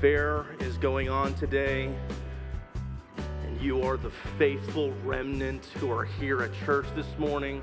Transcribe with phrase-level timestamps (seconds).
[0.00, 1.94] fair is going on today,
[3.44, 4.08] and you are the
[4.38, 7.60] faithful remnant who are here at church this morning,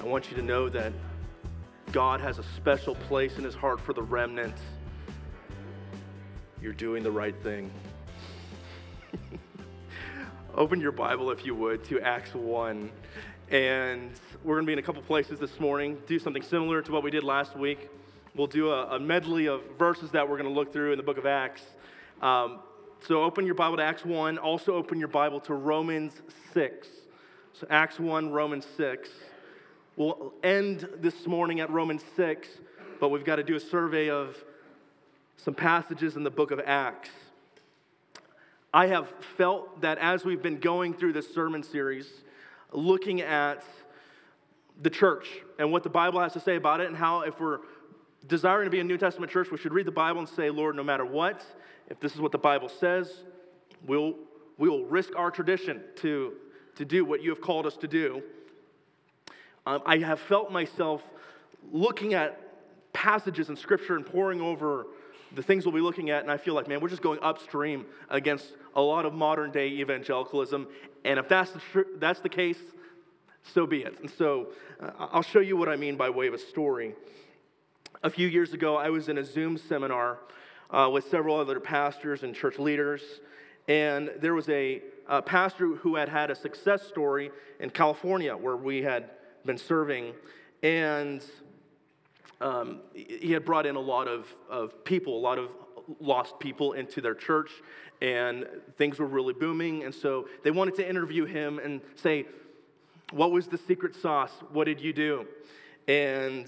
[0.00, 0.92] I want you to know that
[1.92, 4.56] God has a special place in his heart for the remnant.
[6.60, 7.70] You're doing the right thing.
[10.56, 12.90] Open your Bible, if you would, to Acts 1.
[13.52, 14.10] And
[14.42, 17.04] we're going to be in a couple places this morning, do something similar to what
[17.04, 17.88] we did last week.
[18.38, 21.02] We'll do a, a medley of verses that we're going to look through in the
[21.02, 21.62] book of Acts.
[22.22, 22.60] Um,
[23.04, 24.38] so open your Bible to Acts 1.
[24.38, 26.12] Also open your Bible to Romans
[26.54, 26.86] 6.
[27.52, 29.10] So Acts 1, Romans 6.
[29.96, 32.46] We'll end this morning at Romans 6,
[33.00, 34.36] but we've got to do a survey of
[35.36, 37.10] some passages in the book of Acts.
[38.72, 42.08] I have felt that as we've been going through this sermon series,
[42.70, 43.64] looking at
[44.80, 45.26] the church
[45.58, 47.58] and what the Bible has to say about it, and how if we're
[48.26, 50.76] desiring to be a New Testament church, we should read the Bible and say, Lord,
[50.76, 51.44] no matter what,
[51.88, 53.22] if this is what the Bible says,
[53.86, 54.14] we'll,
[54.58, 56.34] we will risk our tradition to,
[56.76, 58.22] to do what you have called us to do.
[59.66, 61.02] Um, I have felt myself
[61.72, 62.40] looking at
[62.92, 64.86] passages in Scripture and poring over
[65.34, 67.84] the things we'll be looking at, and I feel like, man, we're just going upstream
[68.08, 70.66] against a lot of modern day evangelicalism.
[71.04, 72.58] And if that's the, tr- that's the case,
[73.42, 73.98] so be it.
[74.00, 74.48] And so
[74.80, 76.94] uh, I'll show you what I mean by way of a story.
[78.02, 80.18] A few years ago, I was in a Zoom seminar
[80.70, 83.02] uh, with several other pastors and church leaders,
[83.66, 88.56] and there was a, a pastor who had had a success story in California where
[88.56, 89.10] we had
[89.44, 90.12] been serving,
[90.62, 91.24] and
[92.40, 95.48] um, he had brought in a lot of, of people, a lot of
[96.00, 97.50] lost people into their church,
[98.00, 99.84] and things were really booming.
[99.84, 102.26] And so they wanted to interview him and say,
[103.10, 104.32] What was the secret sauce?
[104.52, 105.26] What did you do?
[105.88, 106.46] And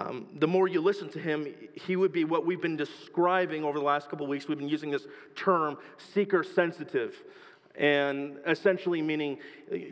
[0.00, 3.78] um, the more you listen to him, he would be what we've been describing over
[3.78, 4.48] the last couple of weeks.
[4.48, 5.76] We've been using this term,
[6.14, 7.22] seeker sensitive,
[7.74, 9.38] and essentially meaning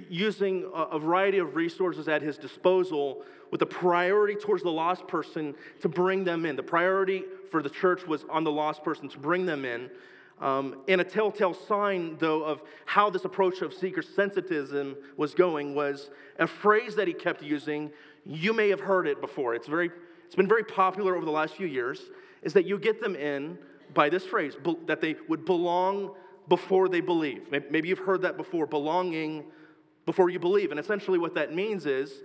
[0.08, 5.54] using a variety of resources at his disposal with a priority towards the lost person
[5.80, 6.56] to bring them in.
[6.56, 9.91] The priority for the church was on the lost person to bring them in.
[10.41, 15.74] Um, and a telltale sign, though, of how this approach of seeker sensitivism was going
[15.74, 17.91] was a phrase that he kept using
[18.24, 19.54] you may have heard it before.
[19.54, 19.90] It's, very,
[20.26, 22.00] it's been very popular over the last few years,
[22.42, 23.58] is that you get them in
[23.94, 24.54] by this phrase,
[24.86, 26.14] that they would belong
[26.48, 27.50] before they believe.
[27.50, 29.44] Maybe you've heard that before, belonging
[30.06, 30.70] before you believe.
[30.70, 32.22] And essentially what that means is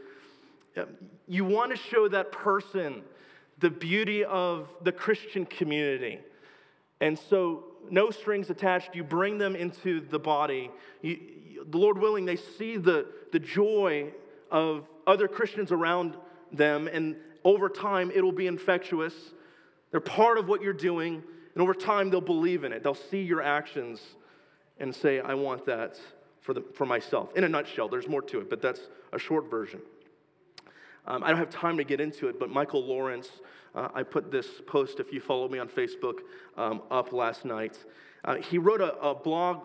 [0.77, 0.87] um,
[1.27, 3.03] you want to show that person
[3.59, 6.19] the beauty of the Christian community.
[7.01, 10.71] And so, no strings attached, you bring them into the body.
[11.01, 11.19] You,
[11.69, 14.11] the Lord willing, they see the, the joy
[14.49, 16.15] of other Christians around
[16.51, 19.13] them, and over time it'll be infectious.
[19.91, 22.83] They're part of what you're doing, and over time they'll believe in it.
[22.83, 24.01] They'll see your actions
[24.79, 25.99] and say, I want that
[26.41, 27.35] for, the, for myself.
[27.35, 28.81] In a nutshell, there's more to it, but that's
[29.11, 29.81] a short version.
[31.05, 33.29] Um, I don't have time to get into it, but Michael Lawrence,
[33.75, 36.19] uh, I put this post, if you follow me on Facebook,
[36.57, 37.77] um, up last night.
[38.23, 39.61] Uh, he wrote a, a blog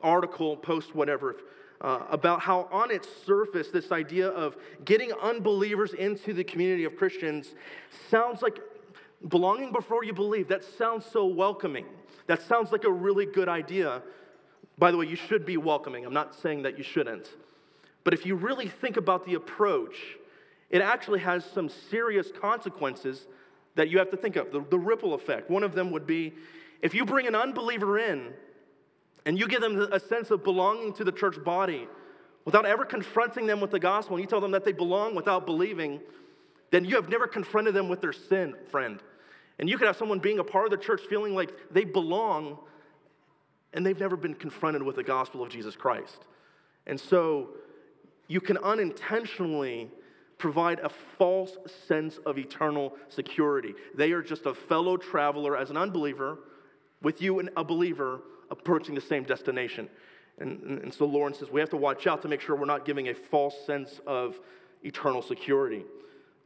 [0.00, 1.36] article, post, whatever,
[1.80, 6.96] uh, about how, on its surface, this idea of getting unbelievers into the community of
[6.96, 7.54] Christians
[8.10, 8.58] sounds like
[9.28, 10.48] belonging before you believe.
[10.48, 11.86] That sounds so welcoming.
[12.26, 14.02] That sounds like a really good idea.
[14.78, 16.04] By the way, you should be welcoming.
[16.04, 17.28] I'm not saying that you shouldn't.
[18.04, 19.96] But if you really think about the approach,
[20.70, 23.26] it actually has some serious consequences
[23.74, 24.52] that you have to think of.
[24.52, 25.50] The, the ripple effect.
[25.50, 26.34] One of them would be
[26.82, 28.32] if you bring an unbeliever in,
[29.26, 31.88] and you give them a sense of belonging to the church body
[32.44, 35.44] without ever confronting them with the gospel, and you tell them that they belong without
[35.44, 36.00] believing,
[36.70, 39.00] then you have never confronted them with their sin, friend.
[39.58, 42.58] And you could have someone being a part of the church feeling like they belong
[43.72, 46.24] and they've never been confronted with the gospel of Jesus Christ.
[46.86, 47.50] And so
[48.28, 49.90] you can unintentionally
[50.38, 51.56] provide a false
[51.88, 53.74] sense of eternal security.
[53.94, 56.38] They are just a fellow traveler as an unbeliever
[57.02, 58.20] with you a believer
[58.50, 59.88] approaching the same destination.
[60.38, 62.84] And, and, so Lawrence says we have to watch out to make sure we're not
[62.84, 64.38] giving a false sense of
[64.82, 65.84] eternal security.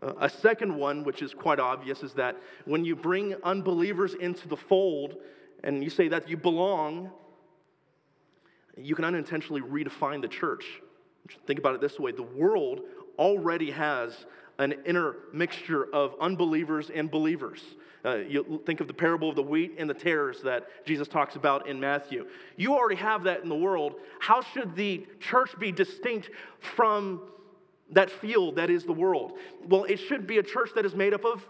[0.03, 4.49] Uh, a second one, which is quite obvious, is that when you bring unbelievers into
[4.49, 5.17] the fold
[5.65, 7.11] and you say that you belong,
[8.77, 10.65] you can unintentionally redefine the church.
[11.47, 12.81] Think about it this way the world
[13.19, 14.27] already has
[14.59, 17.63] an inner mixture of unbelievers and believers.
[18.05, 21.37] Uh, you think of the parable of the wheat and the tares that Jesus talks
[21.37, 22.27] about in Matthew.
[22.57, 23.97] You already have that in the world.
[24.21, 26.31] How should the church be distinct
[26.61, 27.21] from
[27.91, 29.33] that field that is the world?
[29.69, 31.47] Well, it should be a church that is made up of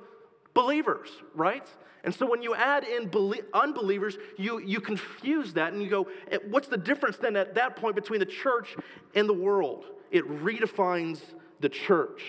[0.52, 1.68] believers, right?
[2.02, 3.10] And so when you add in
[3.52, 7.76] unbelievers, you, you confuse that and you go, eh, what's the difference then at that
[7.76, 8.74] point between the church
[9.14, 9.84] and the world?
[10.10, 11.20] It redefines
[11.60, 12.22] the church.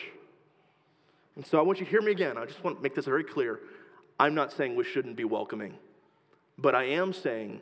[1.36, 2.38] And so I want you to hear me again.
[2.38, 3.62] I just want to make this very clear.
[4.22, 5.74] I'm not saying we shouldn't be welcoming,
[6.56, 7.60] but I am saying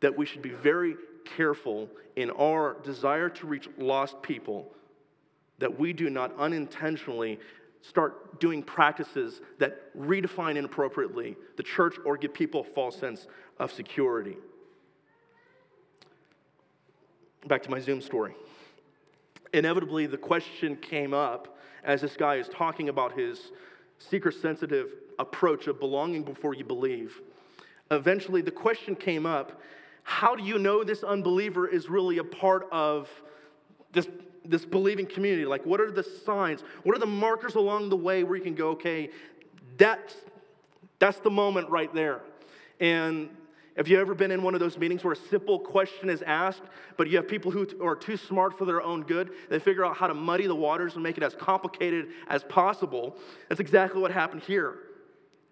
[0.00, 4.72] that we should be very careful in our desire to reach lost people
[5.60, 7.38] that we do not unintentionally
[7.80, 13.28] start doing practices that redefine inappropriately the church or give people a false sense
[13.60, 14.36] of security.
[17.46, 18.34] Back to my Zoom story.
[19.52, 23.52] Inevitably, the question came up as this guy is talking about his
[23.98, 24.88] seeker sensitive
[25.18, 27.20] approach of belonging before you believe.
[27.90, 29.60] Eventually, the question came up
[30.02, 33.10] how do you know this unbeliever is really a part of
[33.92, 34.08] this
[34.48, 35.44] this believing community?
[35.44, 36.62] Like, what are the signs?
[36.82, 39.10] What are the markers along the way where you can go, okay,
[39.76, 40.14] that's,
[40.98, 42.22] that's the moment right there.
[42.80, 43.28] And
[43.76, 46.62] have you ever been in one of those meetings where a simple question is asked,
[46.96, 49.30] but you have people who are too smart for their own good?
[49.50, 53.16] They figure out how to muddy the waters and make it as complicated as possible.
[53.48, 54.78] That's exactly what happened here.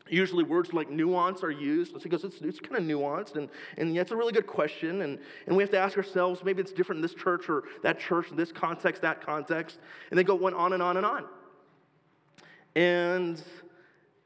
[0.09, 3.95] Usually, words like nuance are used And because it's, it's kind of nuanced, and, and
[3.95, 5.03] yeah, it's a really good question.
[5.03, 7.99] And, and we have to ask ourselves maybe it's different in this church or that
[7.99, 9.79] church, this context, that context.
[10.11, 11.25] And they go went on and on and on.
[12.77, 13.43] And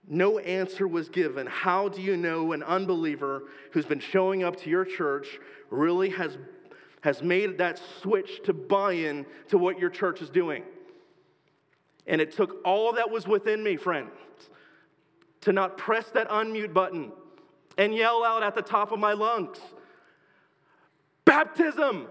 [0.06, 1.46] no answer was given.
[1.46, 5.38] How do you know an unbeliever who's been showing up to your church
[5.70, 6.36] really has,
[7.00, 10.62] has made that switch to buy in to what your church is doing?
[12.06, 14.10] And it took all that was within me, friends
[15.42, 17.12] to not press that unmute button
[17.78, 19.58] and yell out at the top of my lungs.
[21.24, 22.08] Baptism,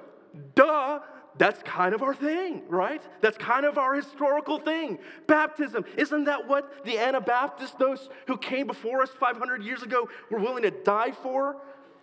[0.56, 1.00] duh.
[1.38, 3.02] That's kind of our thing, right?
[3.22, 5.00] That's kind of our historical thing.
[5.26, 5.86] Baptism.
[5.96, 10.64] Isn't that what the Anabaptists, those who came before us 500 years ago, were willing
[10.64, 11.56] to die for?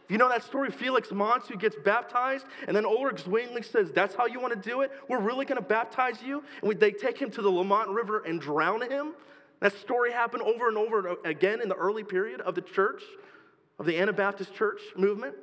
[0.08, 4.14] You know that story, Felix Manz, who gets baptized, and then Ulrich Zwingli says, That's
[4.14, 4.93] how you want to do it?
[5.08, 6.44] We're really going to baptize you?
[6.62, 9.14] And they take him to the Limmat River and drown him?
[9.61, 13.03] That story happened over and over again in the early period of the church,
[13.79, 15.35] of the Anabaptist church movement.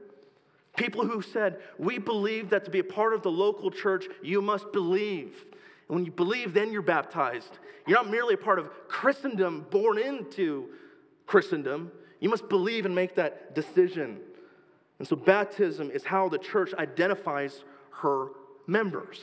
[0.77, 4.42] People who said, We believe that to be a part of the local church, you
[4.42, 5.45] must believe.
[5.88, 7.60] And when you believe, then you're baptized.
[7.86, 10.69] You're not merely a part of Christendom, born into
[11.25, 11.92] Christendom.
[12.19, 14.19] You must believe and make that decision.
[15.00, 17.63] And so, baptism is how the church identifies
[18.01, 18.27] her
[18.68, 19.19] members.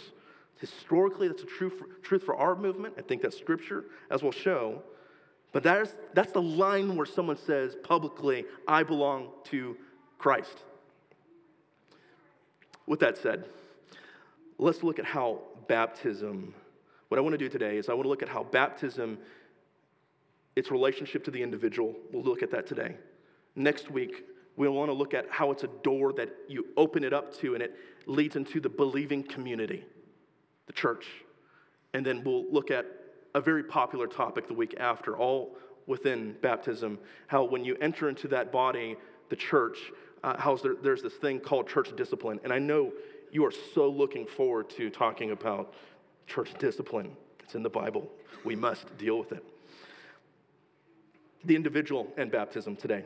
[0.61, 2.95] Historically, that's a true for, truth for our movement.
[2.99, 4.83] I think that's scripture, as we'll show.
[5.53, 9.77] But that is, that's the line where someone says publicly, I belong to
[10.19, 10.59] Christ.
[12.87, 13.47] With that said,
[14.59, 16.55] let's look at how baptism,
[17.09, 19.19] what I want to do today is I want to look at how baptism,
[20.57, 22.97] its relationship to the individual, we'll look at that today.
[23.57, 27.15] Next week, we'll want to look at how it's a door that you open it
[27.15, 27.75] up to and it
[28.05, 29.85] leads into the believing community
[30.71, 31.09] the church.
[31.95, 32.87] And then we'll look at
[33.35, 35.57] a very popular topic the week after, all
[35.89, 36.97] within baptism,
[37.27, 38.97] how when you enter into that body,
[39.31, 39.79] the church,
[40.23, 42.39] uh, how there, there's this thing called church discipline.
[42.45, 42.93] And I know
[43.33, 45.75] you are so looking forward to talking about
[46.29, 47.17] church discipline.
[47.41, 48.09] It's in the Bible.
[48.45, 49.45] We must deal with it.
[51.45, 53.05] The individual and baptism today.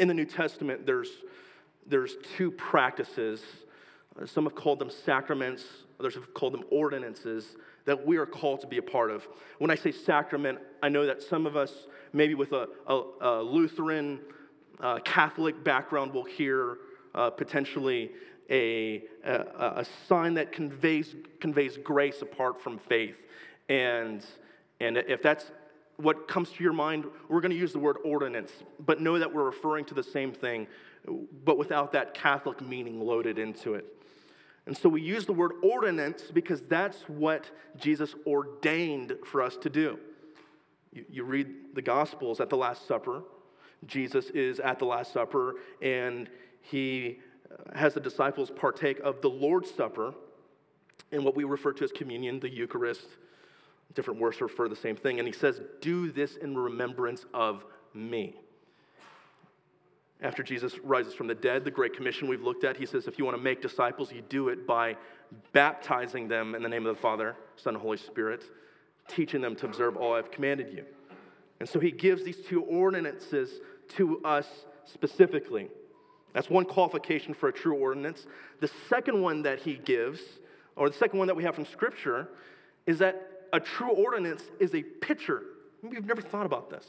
[0.00, 1.10] In the New Testament, there's,
[1.86, 3.44] there's two practices.
[4.24, 5.64] Some have called them sacraments,
[5.98, 9.26] others have called them ordinances that we are called to be a part of.
[9.58, 13.42] When I say sacrament, I know that some of us, maybe with a, a, a
[13.42, 14.20] Lutheran,
[14.80, 16.78] uh, Catholic background, will hear
[17.14, 18.10] uh, potentially
[18.50, 23.16] a, a, a, sign that conveys, conveys grace apart from faith.
[23.68, 24.24] And,
[24.80, 25.50] and if that's
[25.96, 28.52] what comes to your mind, we're going to use the word ordinance,
[28.84, 30.66] but know that we're referring to the same thing,
[31.44, 33.95] but without that Catholic meaning loaded into it.
[34.66, 39.70] And so we use the word ordinance because that's what Jesus ordained for us to
[39.70, 39.98] do.
[40.92, 43.22] You, you, read the Gospels at the Last Supper.
[43.86, 46.28] Jesus is at the Last Supper and
[46.62, 47.20] he
[47.50, 50.14] uh, has the disciples partake of the Lord's Supper
[51.12, 53.06] in what we refer to as communion, the Eucharist.
[53.94, 55.20] Different words refer to the same thing.
[55.20, 58.34] And he says, Do this in remembrance of me.
[60.22, 63.18] After Jesus rises from the dead, the Great Commission we've looked at, he says, if
[63.18, 64.96] you want to make disciples, you do it by
[65.52, 68.42] baptizing them in the name of the Father, Son, and Holy Spirit,
[69.08, 70.84] teaching them to observe all I've commanded you.
[71.60, 73.60] And so he gives these two ordinances
[73.96, 74.46] to us
[74.84, 75.68] specifically.
[76.32, 78.26] That's one qualification for a true ordinance.
[78.60, 80.20] The second one that he gives,
[80.76, 82.28] or the second one that we have from Scripture,
[82.86, 85.42] is that a true ordinance is a picture.
[85.82, 86.86] Maybe you've never thought about this.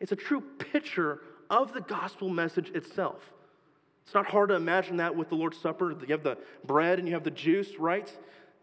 [0.00, 3.32] It's a true picture of the gospel message itself.
[4.04, 5.92] It's not hard to imagine that with the Lord's Supper.
[5.92, 8.10] You have the bread and you have the juice, right?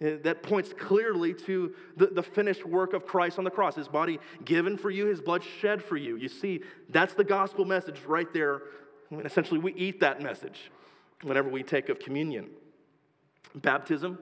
[0.01, 3.75] Uh, that points clearly to the, the finished work of Christ on the cross.
[3.75, 6.15] His body given for you, his blood shed for you.
[6.17, 8.61] You see, that's the gospel message right there.
[9.11, 10.69] I mean, essentially, we eat that message
[11.23, 12.49] whenever we take of communion.
[13.55, 14.19] Baptism,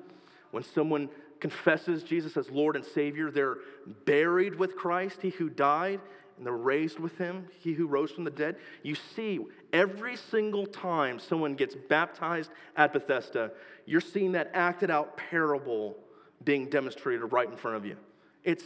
[0.52, 3.58] when someone confesses Jesus as Lord and Savior, they're
[4.06, 6.00] buried with Christ, He who died,
[6.38, 8.58] and they're raised with Him, He who rose from the dead.
[8.84, 9.40] You see,
[9.74, 13.52] every single time someone gets baptized at Bethesda,
[13.86, 15.98] you're seeing that acted out parable
[16.44, 17.98] being demonstrated right in front of you.
[18.44, 18.64] It's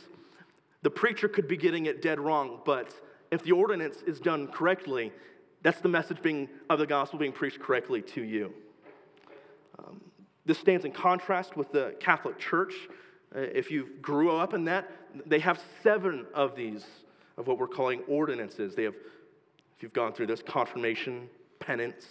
[0.81, 2.93] the preacher could be getting it dead wrong, but
[3.31, 5.11] if the ordinance is done correctly,
[5.61, 8.53] that's the message being, of the gospel being preached correctly to you.
[9.77, 10.01] Um,
[10.45, 12.73] this stands in contrast with the Catholic Church.
[13.35, 14.89] Uh, if you grew up in that,
[15.25, 16.85] they have seven of these,
[17.39, 18.75] of what we're calling ordinances.
[18.75, 18.93] They have,
[19.75, 21.29] if you've gone through this, confirmation,
[21.59, 22.05] penance,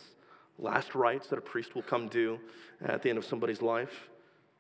[0.59, 2.41] last rites that a priest will come do
[2.85, 4.09] at the end of somebody's life.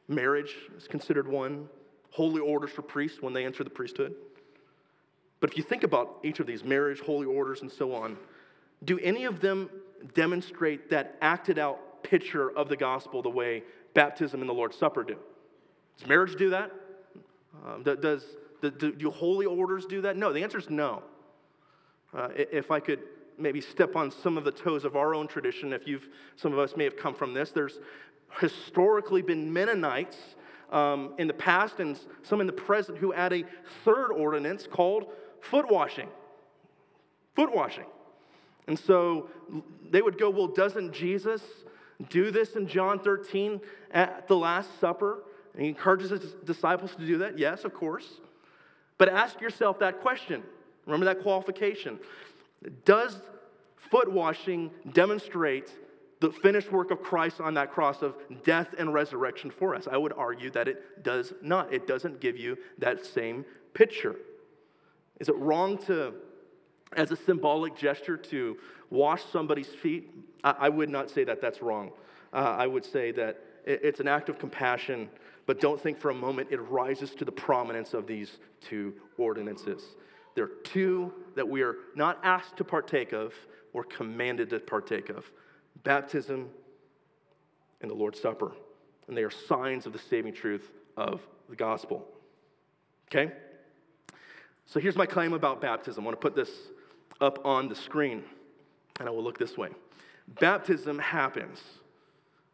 [0.07, 1.69] Marriage is considered one.
[2.11, 4.15] Holy orders for priests when they enter the priesthood.
[5.41, 8.17] But if you think about each of these marriage, holy orders, and so on,
[8.85, 9.71] do any of them
[10.15, 13.63] demonstrate that acted out picture of the gospel the way
[13.95, 15.17] baptism and the Lord's Supper do?
[15.99, 16.73] Does marriage do that?
[17.67, 18.25] Um, does,
[18.62, 20.17] do, do, holy orders do that?
[20.17, 21.03] No, the answer is no.
[22.15, 23.00] Uh, if I could
[23.38, 26.59] maybe step on some of the toes of our own tradition, if you've, some of
[26.59, 27.79] us may have come from this, there's
[28.41, 30.17] historically been Mennonites
[30.71, 33.45] um, in the past and some in the present who add a
[33.85, 35.07] third ordinance called
[35.41, 36.09] foot washing.
[37.35, 37.87] Foot washing.
[38.67, 39.31] And so
[39.91, 41.43] they would go, Well, doesn't Jesus
[42.11, 43.61] do this in John 13
[43.93, 45.23] at the Last Supper?
[45.55, 47.38] And he encourages his disciples to do that.
[47.38, 48.07] Yes, of course.
[48.99, 50.43] But ask yourself that question.
[50.87, 51.99] Remember that qualification.
[52.85, 53.19] Does
[53.76, 55.73] foot washing demonstrate
[56.21, 59.87] the finished work of Christ on that cross of death and resurrection for us?
[59.90, 61.73] I would argue that it does not.
[61.73, 64.17] It doesn't give you that same picture.
[65.21, 66.14] Is it wrong to
[66.97, 68.57] as a symbolic gesture to
[68.90, 70.11] wash somebody's feet,
[70.43, 71.93] I, I would not say that that's wrong.
[72.33, 75.09] Uh, I would say that it, it's an act of compassion,
[75.49, 79.83] but don't think for a moment it rises to the prominence of these two ordinances.
[80.35, 83.33] There are two that we are not asked to partake of
[83.73, 85.25] or commanded to partake of
[85.85, 86.50] baptism
[87.81, 88.52] and the Lord's Supper.
[89.07, 92.07] And they are signs of the saving truth of the gospel.
[93.07, 93.33] Okay?
[94.67, 96.05] So here's my claim about baptism.
[96.05, 96.50] I want to put this
[97.23, 98.23] up on the screen,
[99.00, 99.71] and I will look this way.
[100.40, 101.59] Baptism happens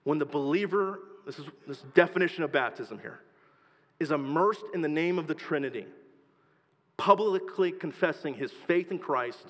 [0.04, 3.20] when the believer, this is this definition of baptism here,
[4.00, 5.86] is immersed in the name of the Trinity,
[6.96, 9.46] publicly confessing his faith in Christ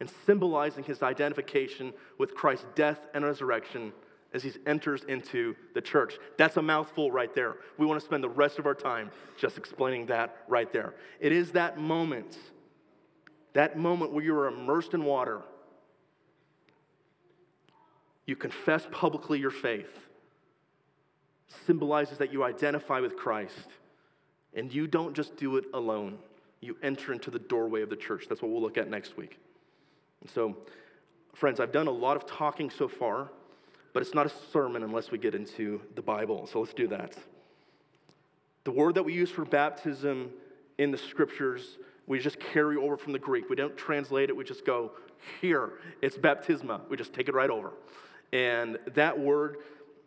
[0.00, 3.92] and symbolizing his identification with Christ's death and resurrection
[4.34, 6.14] as he enters into the church.
[6.38, 7.56] That's a mouthful right there.
[7.78, 10.94] We want to spend the rest of our time just explaining that right there.
[11.20, 12.38] It is that moment
[13.52, 15.42] that moment where you are immersed in water,
[18.26, 20.08] you confess publicly your faith,
[21.66, 23.68] symbolizes that you identify with Christ.
[24.54, 26.18] And you don't just do it alone,
[26.60, 28.26] you enter into the doorway of the church.
[28.28, 29.38] That's what we'll look at next week.
[30.20, 30.56] And so,
[31.34, 33.30] friends, I've done a lot of talking so far,
[33.92, 36.46] but it's not a sermon unless we get into the Bible.
[36.46, 37.16] So let's do that.
[38.64, 40.30] The word that we use for baptism
[40.78, 43.48] in the scriptures we just carry over from the Greek.
[43.48, 44.92] We don't translate it, we just go,
[45.40, 46.80] here, it's baptisma.
[46.88, 47.72] We just take it right over.
[48.32, 49.58] And that word,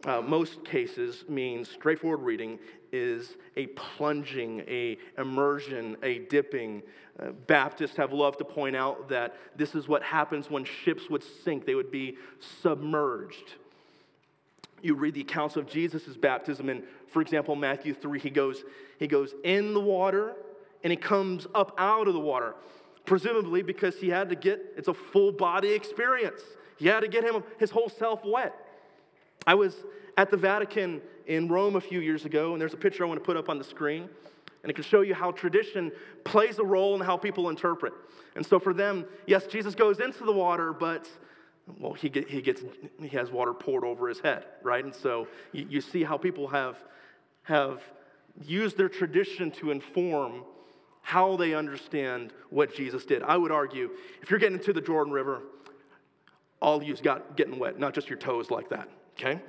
[0.06, 2.60] uh, most cases, means straightforward reading
[2.92, 6.84] is a plunging, a immersion, a dipping.
[7.20, 11.24] Uh, Baptists have loved to point out that this is what happens when ships would
[11.44, 12.18] sink, they would be
[12.62, 13.56] submerged.
[14.82, 18.64] You read the accounts of Jesus' baptism, and for example, Matthew 3, he goes,
[19.00, 20.34] he goes in the water
[20.84, 22.54] and he comes up out of the water,
[23.06, 26.42] presumably because he had to get, it's a full body experience.
[26.78, 28.54] He had to get him his whole self wet.
[29.48, 29.76] I was
[30.18, 33.20] at the Vatican in Rome a few years ago, and there's a picture I want
[33.20, 34.10] to put up on the screen.
[34.64, 35.92] And it can show you how tradition
[36.24, 37.94] plays a role in how people interpret.
[38.36, 41.08] And so for them, yes, Jesus goes into the water, but
[41.80, 42.64] well, he, get, he gets
[43.00, 44.84] he has water poured over his head, right?
[44.84, 46.78] And so you, you see how people have
[47.44, 47.82] have
[48.44, 50.44] used their tradition to inform
[51.02, 53.22] how they understand what Jesus did.
[53.22, 53.92] I would argue
[54.24, 55.44] if you're getting into the Jordan River,
[56.60, 59.40] all you's got getting wet, not just your toes like that, okay?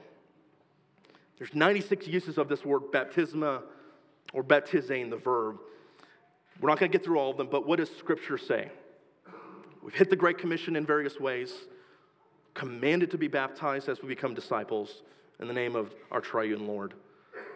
[1.38, 3.62] There's 96 uses of this word baptisma
[4.32, 5.58] or baptizein, the verb.
[6.61, 8.70] We're not going to get through all of them, but what does Scripture say?
[9.82, 11.52] We've hit the Great Commission in various ways,
[12.54, 15.02] commanded to be baptized as we become disciples
[15.38, 16.94] in the name of our triune Lord.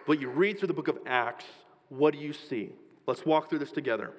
[0.06, 1.46] But you read through the book of Acts,
[1.88, 2.70] what do you see?
[3.06, 4.12] Let's walk through this together.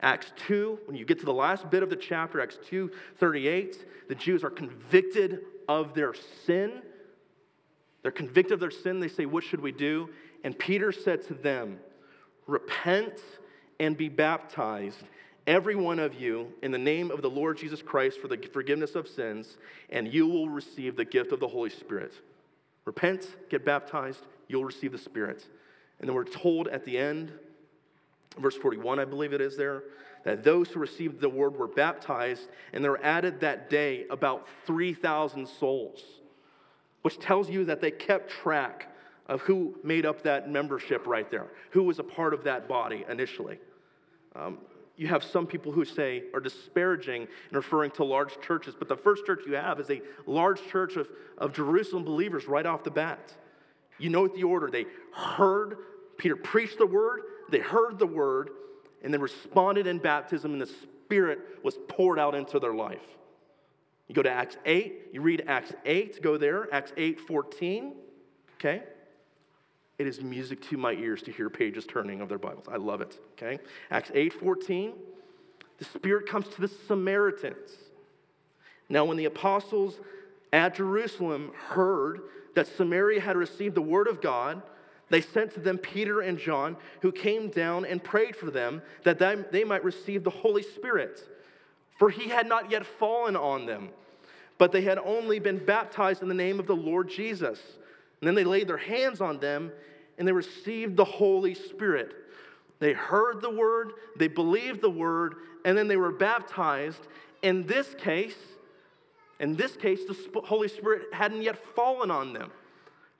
[0.00, 4.08] Acts 2, when you get to the last bit of the chapter, Acts 2 38,
[4.08, 6.82] the Jews are convicted of their sin.
[8.02, 9.00] They're convicted of their sin.
[9.00, 10.10] They say, What should we do?
[10.44, 11.78] And Peter said to them,
[12.46, 13.20] Repent
[13.80, 15.02] and be baptized,
[15.46, 18.94] every one of you, in the name of the Lord Jesus Christ for the forgiveness
[18.94, 19.58] of sins,
[19.90, 22.12] and you will receive the gift of the Holy Spirit.
[22.84, 25.44] Repent, get baptized, you'll receive the Spirit.
[26.00, 27.32] And then we're told at the end,
[28.38, 29.82] verse 41, I believe it is there,
[30.24, 34.46] that those who received the word were baptized, and there were added that day about
[34.66, 36.02] 3,000 souls,
[37.02, 38.94] which tells you that they kept track
[39.26, 43.04] of who made up that membership right there, who was a part of that body
[43.08, 43.58] initially.
[44.34, 44.58] Um,
[44.96, 48.96] you have some people who say are disparaging and referring to large churches, but the
[48.96, 52.90] first church you have is a large church of, of Jerusalem believers right off the
[52.90, 53.32] bat.
[53.98, 54.70] You know the order.
[54.70, 55.76] They heard
[56.16, 58.50] Peter preach the word, they heard the word,
[59.02, 63.17] and then responded in baptism, and the Spirit was poured out into their life.
[64.08, 67.92] You go to Acts 8, you read Acts 8, go there, Acts 8 14,
[68.54, 68.82] okay?
[69.98, 72.66] It is music to my ears to hear pages turning of their Bibles.
[72.70, 73.58] I love it, okay?
[73.90, 74.94] Acts 8 14,
[75.78, 77.70] the Spirit comes to the Samaritans.
[78.88, 80.00] Now, when the apostles
[80.52, 82.22] at Jerusalem heard
[82.54, 84.62] that Samaria had received the word of God,
[85.10, 89.18] they sent to them Peter and John, who came down and prayed for them that
[89.50, 91.20] they might receive the Holy Spirit.
[91.98, 93.90] For he had not yet fallen on them,
[94.56, 97.60] but they had only been baptized in the name of the Lord Jesus.
[98.20, 99.72] And then they laid their hands on them
[100.16, 102.14] and they received the Holy Spirit.
[102.78, 107.06] They heard the word, they believed the word, and then they were baptized.
[107.42, 108.36] In this case,
[109.40, 112.50] in this case, the Holy Spirit hadn't yet fallen on them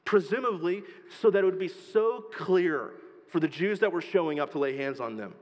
[0.04, 0.82] presumably
[1.20, 2.92] so that it would be so clear
[3.28, 5.34] for the Jews that were showing up to lay hands on them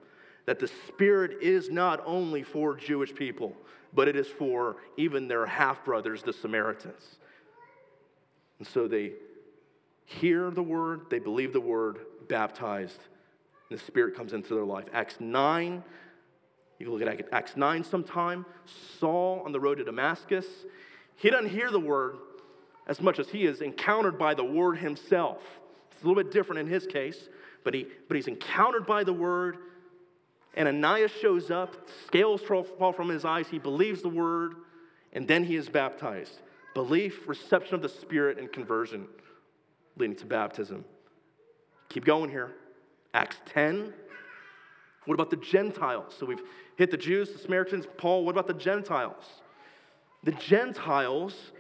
[0.46, 3.54] that the Spirit is not only for Jewish people,
[3.92, 7.16] but it is for even their half brothers, the Samaritans.
[8.58, 9.12] And so they
[10.04, 13.00] hear the word, they believe the word, baptized,
[13.68, 14.86] and the Spirit comes into their life.
[14.92, 15.82] Acts 9,
[16.78, 18.46] you can look at Acts 9 sometime.
[18.98, 20.46] Saul on the road to Damascus,
[21.16, 22.16] he doesn't hear the word,
[22.86, 25.42] as much as he is encountered by the word himself.
[25.90, 27.28] It's a little bit different in his case,
[27.64, 29.56] but, he, but he's encountered by the word.
[30.56, 34.54] And Ananias shows up, scales fall from his eyes, he believes the word,
[35.12, 36.40] and then he is baptized.
[36.74, 39.06] Belief, reception of the Spirit, and conversion
[39.96, 40.84] leading to baptism.
[41.88, 42.52] Keep going here.
[43.14, 43.92] Acts 10.
[45.04, 46.14] What about the Gentiles?
[46.18, 46.42] So we've
[46.76, 48.24] hit the Jews, the Samaritans, Paul.
[48.24, 49.24] What about the Gentiles?
[50.24, 51.52] The Gentiles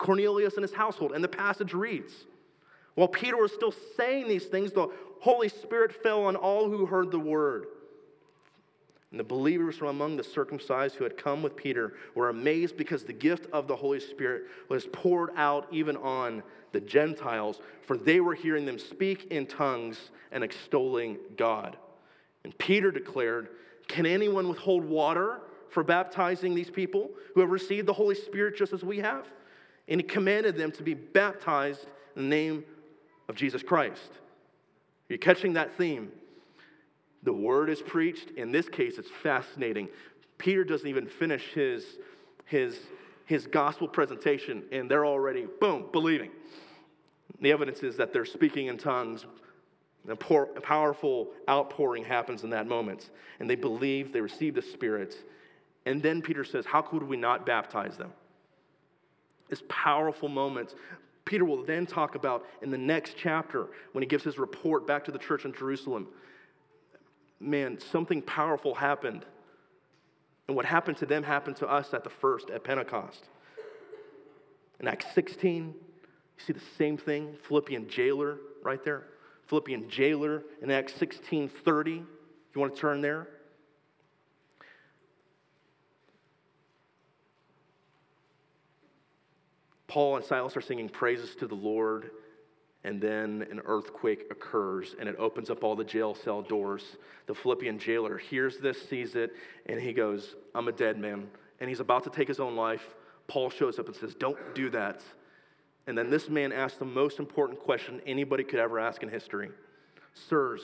[0.00, 1.12] Cornelius and his household.
[1.12, 2.12] And the passage reads
[2.96, 4.88] While Peter was still saying these things, the
[5.20, 7.66] Holy Spirit fell on all who heard the word.
[9.10, 13.02] And the believers from among the circumcised who had come with Peter were amazed because
[13.02, 16.42] the gift of the Holy Spirit was poured out even on
[16.72, 21.76] the Gentiles, for they were hearing them speak in tongues and extolling God.
[22.44, 23.48] And Peter declared,
[23.88, 28.72] Can anyone withhold water for baptizing these people who have received the Holy Spirit just
[28.72, 29.26] as we have?
[29.90, 32.64] and he commanded them to be baptized in the name
[33.28, 34.10] of Jesus Christ.
[34.12, 36.12] Are You're catching that theme.
[37.22, 38.30] The word is preached.
[38.36, 39.88] In this case, it's fascinating.
[40.38, 41.84] Peter doesn't even finish his,
[42.46, 42.78] his,
[43.26, 46.30] his gospel presentation, and they're already, boom, believing.
[47.40, 49.26] The evidence is that they're speaking in tongues.
[50.08, 53.10] A, poor, a powerful outpouring happens in that moment.
[53.38, 55.14] And they believe, they receive the Spirit.
[55.86, 58.12] And then Peter says, How could we not baptize them?
[59.48, 60.74] This powerful moment.
[61.26, 65.04] Peter will then talk about in the next chapter when he gives his report back
[65.04, 66.08] to the church in Jerusalem.
[67.40, 69.24] Man, something powerful happened.
[70.46, 73.24] And what happened to them happened to us at the first, at Pentecost.
[74.78, 77.36] In Acts 16, you see the same thing.
[77.48, 79.04] Philippian jailer right there.
[79.46, 81.90] Philippian jailer in Acts 16 30.
[81.90, 82.06] You
[82.54, 83.28] want to turn there?
[89.90, 92.10] Paul and Silas are singing praises to the Lord,
[92.84, 96.96] and then an earthquake occurs and it opens up all the jail cell doors.
[97.26, 99.32] The Philippian jailer hears this, sees it,
[99.66, 101.28] and he goes, I'm a dead man.
[101.60, 102.94] And he's about to take his own life.
[103.26, 105.02] Paul shows up and says, Don't do that.
[105.86, 109.50] And then this man asks the most important question anybody could ever ask in history
[110.14, 110.62] Sirs,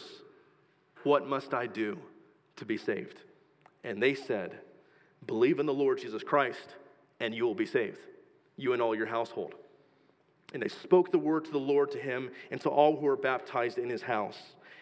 [1.05, 1.99] what must I do
[2.57, 3.21] to be saved?
[3.85, 4.59] And they said,
[5.27, 6.75] Believe in the Lord Jesus Christ,
[7.21, 8.01] and you will be saved,
[8.57, 9.55] you and all your household.
[10.53, 13.17] And they spoke the word to the Lord to him and to all who were
[13.17, 14.39] baptized in his house.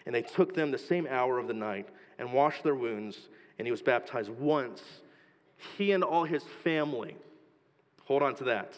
[0.06, 3.18] And they took them the same hour of the night and washed their wounds,
[3.58, 4.82] and he was baptized once,
[5.76, 7.16] he and all his family.
[8.04, 8.74] Hold on to that.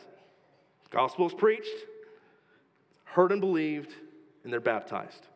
[0.90, 1.68] Gospel is preached,
[3.05, 3.92] heard and believed,
[4.44, 5.27] and they're baptized.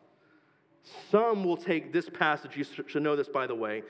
[1.11, 3.83] Some will take this passage, you should know this by the way,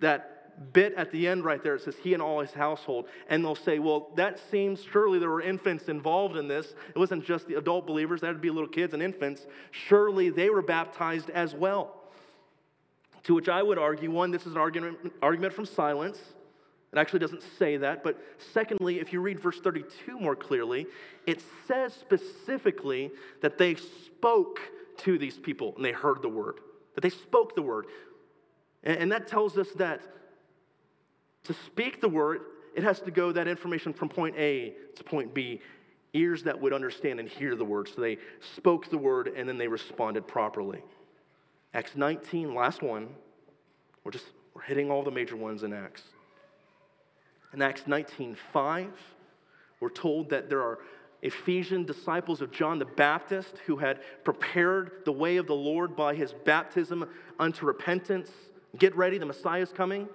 [0.00, 0.37] that
[0.72, 3.06] bit at the end right there, it says, he and all his household.
[3.28, 6.74] And they'll say, well, that seems surely there were infants involved in this.
[6.94, 9.46] It wasn't just the adult believers, that would be little kids and infants.
[9.70, 11.94] Surely they were baptized as well.
[13.24, 16.18] To which I would argue, one, this is an argument, argument from silence.
[16.92, 18.02] It actually doesn't say that.
[18.02, 18.18] But
[18.52, 20.86] secondly, if you read verse 32 more clearly,
[21.26, 23.10] it says specifically
[23.42, 24.60] that they spoke
[24.98, 26.60] to these people and they heard the word,
[26.94, 27.86] that they spoke the word.
[28.82, 30.00] And, that tells us that
[31.44, 32.40] to speak the word,
[32.74, 35.60] it has to go that information from point A to point B.
[36.14, 37.88] Ears that would understand and hear the word.
[37.88, 38.18] So they
[38.56, 40.82] spoke the word and then they responded properly.
[41.74, 43.08] Acts 19, last one.
[44.04, 46.02] We're just we're hitting all the major ones in Acts.
[47.52, 48.88] In Acts 19, 5,
[49.80, 50.80] we're told that there are
[51.22, 56.14] Ephesian disciples of John the Baptist who had prepared the way of the Lord by
[56.14, 58.30] his baptism unto repentance.
[58.76, 60.08] Get ready, the Messiah is coming.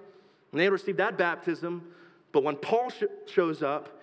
[0.54, 1.82] And they had received that baptism,
[2.30, 4.00] but when Paul sh- shows up,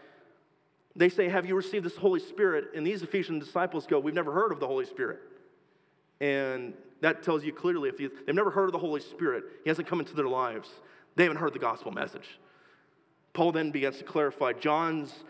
[0.97, 2.71] they say, Have you received this Holy Spirit?
[2.75, 5.21] And these Ephesian disciples go, We've never heard of the Holy Spirit.
[6.19, 9.69] And that tells you clearly if you, they've never heard of the Holy Spirit, He
[9.69, 10.67] hasn't come into their lives,
[11.15, 12.37] they haven't heard the gospel message.
[13.31, 15.23] Paul then begins to clarify John's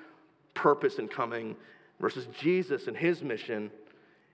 [0.55, 1.55] purpose in coming
[1.99, 3.69] versus Jesus and his mission.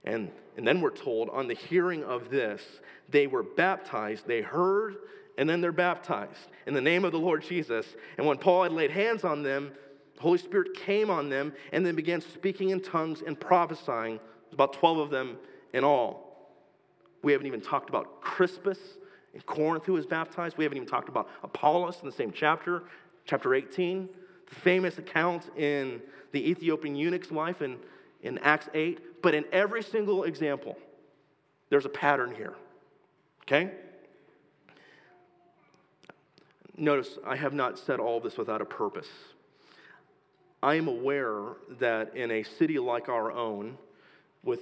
[0.06, 2.63] And, and then we're told on the hearing of this,
[3.10, 4.95] they were baptized, they heard,
[5.38, 7.86] and then they're baptized in the name of the Lord Jesus.
[8.17, 9.71] And when Paul had laid hands on them,
[10.15, 14.17] the Holy Spirit came on them and then began speaking in tongues and prophesying.
[14.17, 15.38] There's about 12 of them
[15.73, 16.28] in all.
[17.21, 18.80] We haven't even talked about Crispus
[19.34, 20.58] in Corinth who was baptized.
[20.58, 22.84] We haven't even talked about Apollos in the same chapter,
[23.26, 24.10] chapter 18.
[24.50, 27.78] The famous account in the Ethiopian eunuch's life in,
[28.23, 29.21] in Acts 8.
[29.21, 30.78] But in every single example,
[31.69, 32.56] there's a pattern here.
[33.43, 33.71] Okay?
[36.78, 39.10] Notice, I have not said all this without a purpose.
[40.62, 43.78] I am aware that in a city like our own,
[44.44, 44.62] with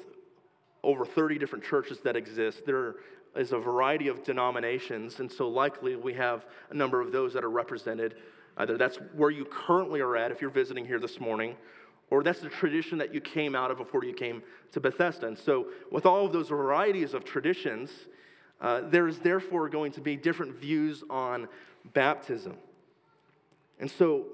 [0.82, 2.96] over 30 different churches that exist, there
[3.36, 7.44] is a variety of denominations, and so likely we have a number of those that
[7.44, 8.16] are represented.
[8.58, 11.56] Either that's where you currently are at if you're visiting here this morning,
[12.12, 15.28] or that's the tradition that you came out of before you came to Bethesda.
[15.28, 17.90] And so, with all of those varieties of traditions,
[18.62, 21.48] uh, there is therefore going to be different views on
[21.94, 22.56] baptism.
[23.80, 24.26] And so,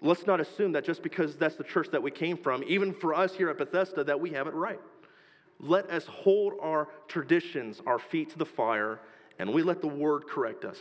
[0.00, 3.14] let's not assume that just because that's the church that we came from, even for
[3.14, 4.80] us here at Bethesda, that we have it right.
[5.58, 9.00] Let us hold our traditions, our feet to the fire,
[9.38, 10.78] and we let the word correct us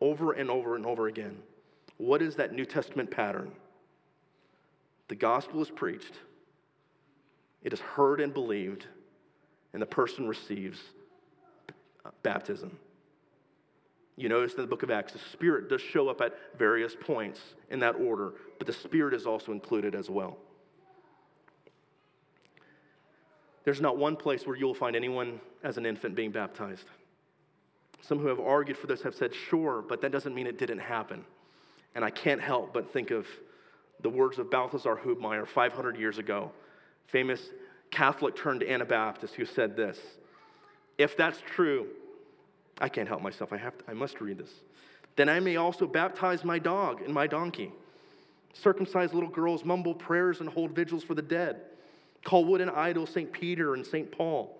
[0.00, 1.38] over and over and over again.
[1.98, 3.52] What is that New Testament pattern?
[5.08, 6.14] The gospel is preached,
[7.62, 8.86] it is heard and believed,
[9.76, 10.80] and the person receives
[12.22, 12.78] baptism.
[14.16, 17.42] You notice in the book of Acts, the Spirit does show up at various points
[17.68, 20.38] in that order, but the Spirit is also included as well.
[23.64, 26.86] There's not one place where you'll find anyone as an infant being baptized.
[28.00, 30.78] Some who have argued for this have said, sure, but that doesn't mean it didn't
[30.78, 31.22] happen.
[31.94, 33.26] And I can't help but think of
[34.00, 36.50] the words of Balthasar Hubmaier 500 years ago,
[37.08, 37.50] famous
[37.90, 39.98] Catholic turned Anabaptist, who said this
[40.98, 41.88] If that's true,
[42.80, 43.52] I can't help myself.
[43.52, 44.52] I, have to, I must read this.
[45.16, 47.72] Then I may also baptize my dog and my donkey.
[48.52, 51.60] Circumcise little girls, mumble prayers, and hold vigils for the dead.
[52.24, 53.30] Call wooden idols St.
[53.32, 54.10] Peter and St.
[54.10, 54.56] Paul.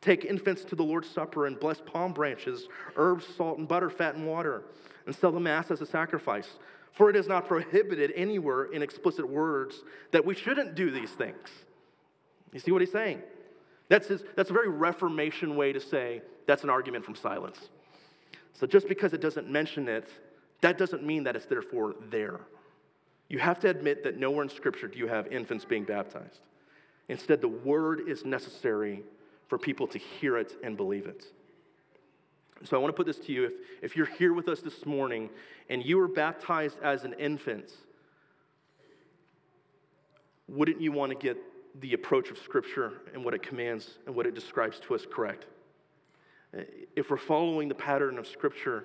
[0.00, 4.16] Take infants to the Lord's Supper and bless palm branches, herbs, salt, and butter, fat,
[4.16, 4.64] and water,
[5.06, 6.48] and sell the Mass as a sacrifice.
[6.92, 11.48] For it is not prohibited anywhere in explicit words that we shouldn't do these things.
[12.52, 13.22] You see what he's saying?
[13.88, 17.58] That's, his, that's a very Reformation way to say that's an argument from silence.
[18.52, 20.08] So just because it doesn't mention it,
[20.60, 22.40] that doesn't mean that it's therefore there.
[23.28, 26.40] You have to admit that nowhere in Scripture do you have infants being baptized.
[27.08, 29.02] Instead, the word is necessary
[29.48, 31.24] for people to hear it and believe it.
[32.64, 33.44] So I want to put this to you.
[33.44, 35.30] If, if you're here with us this morning
[35.68, 37.72] and you were baptized as an infant,
[40.46, 41.36] wouldn't you want to get
[41.80, 45.46] the approach of Scripture and what it commands and what it describes to us correct?
[46.96, 48.84] If we're following the pattern of Scripture,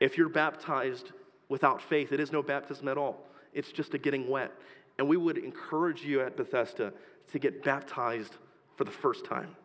[0.00, 1.12] If you're baptized
[1.48, 3.18] without faith, it is no baptism at all.
[3.52, 4.52] It's just a getting wet.
[4.98, 6.92] And we would encourage you at Bethesda
[7.32, 8.36] to get baptized
[8.76, 9.56] for the first time.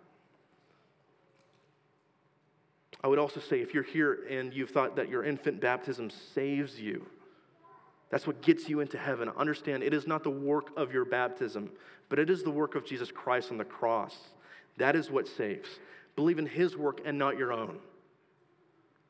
[3.03, 6.79] I would also say if you're here and you've thought that your infant baptism saves
[6.79, 7.05] you,
[8.09, 9.29] that's what gets you into heaven.
[9.37, 11.71] Understand, it is not the work of your baptism,
[12.11, 14.13] but it is the work of Jesus Christ on the cross.
[14.77, 15.69] That is what saves.
[16.17, 17.79] Believe in his work and not your own.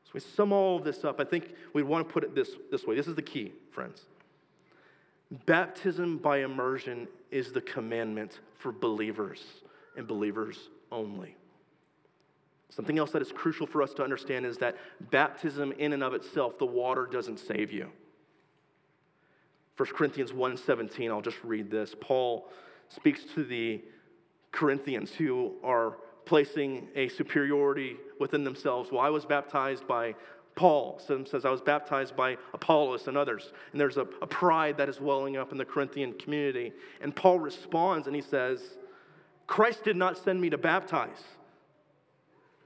[0.04, 1.18] So we sum all of this up.
[1.18, 2.94] I think we'd want to put it this, this way.
[2.94, 4.02] This is the key, friends.
[5.46, 9.42] Baptism by immersion is the commandment for believers
[9.96, 11.34] and believers only.
[12.68, 14.76] Something else that is crucial for us to understand is that
[15.10, 17.90] baptism in and of itself, the water doesn't save you.
[19.76, 21.96] 1 Corinthians 1:17, I'll just read this.
[22.00, 22.48] Paul
[22.94, 23.82] speaks to the
[24.50, 28.90] Corinthians who are placing a superiority within themselves.
[28.92, 30.14] Well, I was baptized by
[30.54, 31.00] Paul.
[31.04, 33.52] Some says I was baptized by Apollos and others.
[33.72, 36.72] And there's a, a pride that is welling up in the Corinthian community.
[37.00, 38.60] And Paul responds and he says,
[39.46, 41.24] Christ did not send me to baptize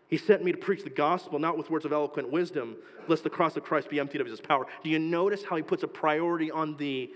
[0.08, 2.76] he sent me to preach the gospel, not with words of eloquent wisdom,
[3.08, 4.66] lest the cross of Christ be emptied of his power.
[4.84, 7.10] Do you notice how he puts a priority on the,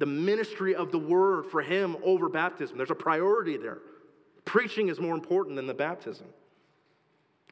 [0.00, 2.76] the ministry of the word for him over baptism?
[2.76, 3.78] There's a priority there.
[4.46, 6.26] Preaching is more important than the baptism.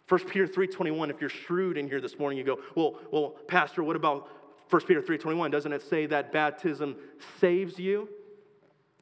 [0.08, 3.84] 1 Peter 3.21, if you're shrewd in here this morning, you go, well, well, Pastor,
[3.84, 4.28] what about
[4.70, 5.50] 1 Peter 3.21?
[5.50, 6.96] Doesn't it say that baptism
[7.38, 8.08] saves you?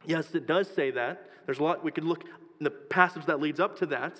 [0.04, 1.30] Yes, it does say that.
[1.46, 4.18] There's a lot, we could look in the passage that leads up to that.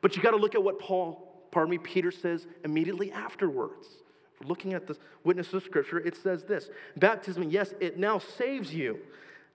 [0.00, 3.86] But you got to look at what Paul, pardon me, Peter says immediately afterwards.
[4.44, 8.98] Looking at the witness of Scripture, it says this Baptism, yes, it now saves you,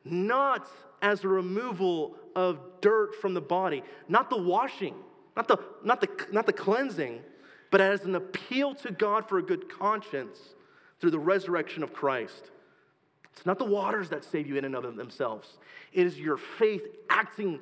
[0.03, 0.67] not
[1.01, 4.95] as a removal of dirt from the body, not the washing,
[5.35, 7.21] not the, not the, not the cleansing,
[7.69, 10.37] but as an appeal to God for a good conscience
[10.99, 12.51] through the resurrection of Christ.
[13.33, 15.47] It's not the waters that save you in and of themselves.
[15.93, 17.59] It is your faith acting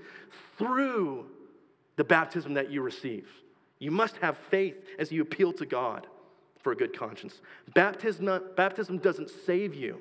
[0.58, 1.28] through
[1.96, 3.28] the baptism that you receive.
[3.78, 6.08] You must have faith as you appeal to God
[6.62, 7.42] for a good conscience.
[7.74, 10.00] Baptism, baptism doesn't save you,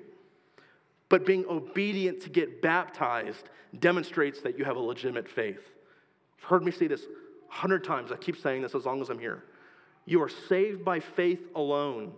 [1.08, 5.60] but being obedient to get baptized demonstrates that you have a legitimate faith.
[6.38, 7.02] You've heard me say this
[7.50, 8.12] a hundred times.
[8.12, 9.44] I keep saying this as long as I'm here.
[10.04, 12.12] You are saved by faith alone,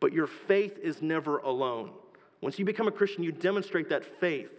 [0.00, 1.90] but your faith is never alone.
[2.40, 4.50] Once you become a Christian, you demonstrate that faith.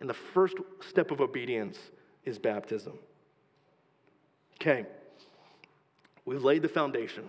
[0.00, 0.56] And the first
[0.88, 1.78] step of obedience
[2.24, 2.94] is baptism.
[4.60, 4.86] Okay,
[6.24, 7.28] we've laid the foundation.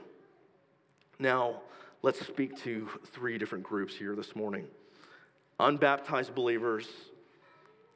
[1.19, 1.61] Now,
[2.01, 4.67] let's speak to three different groups here this morning.
[5.59, 6.87] Unbaptized believers,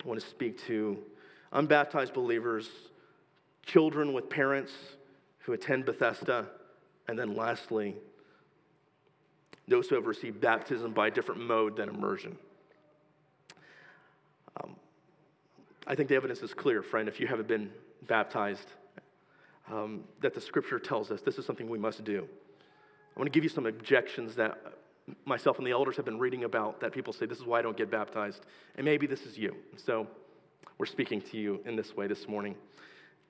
[0.04, 1.00] I want to speak to
[1.52, 2.70] unbaptized believers,
[3.66, 4.72] children with parents
[5.40, 6.48] who attend Bethesda,
[7.08, 7.96] and then lastly,
[9.68, 12.38] those who have received baptism by a different mode than immersion.
[14.62, 14.76] Um,
[15.86, 17.10] I think the evidence is clear, friend.
[17.10, 17.72] If you haven't been
[18.08, 18.68] baptized,
[19.70, 22.28] um, that the scripture tells us this is something we must do.
[23.18, 24.60] I want to give you some objections that
[25.26, 27.62] myself and the elders have been reading about that people say, This is why I
[27.64, 28.46] don't get baptized.
[28.76, 29.56] And maybe this is you.
[29.76, 30.06] So
[30.78, 32.54] we're speaking to you in this way this morning.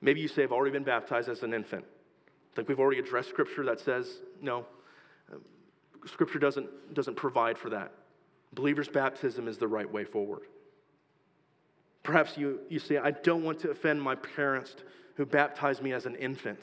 [0.02, 1.86] Maybe you say, I've already been baptized as an infant.
[2.52, 4.10] I think we've already addressed scripture that says,
[4.42, 4.66] No,
[5.32, 5.40] um,
[6.06, 7.94] scripture doesn't, doesn't provide for that.
[8.54, 10.42] Believer's baptism is the right way forward.
[12.04, 14.76] Perhaps you, you say, I don't want to offend my parents
[15.16, 16.60] who baptized me as an infant.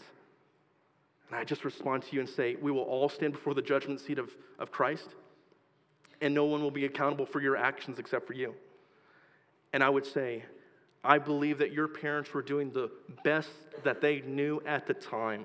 [1.35, 3.99] And I just respond to you and say, We will all stand before the judgment
[4.01, 5.09] seat of, of Christ,
[6.20, 8.55] and no one will be accountable for your actions except for you.
[9.73, 10.44] And I would say,
[11.03, 12.88] I believe that your parents were doing the
[13.25, 13.51] best
[13.83, 15.44] that they knew at the time.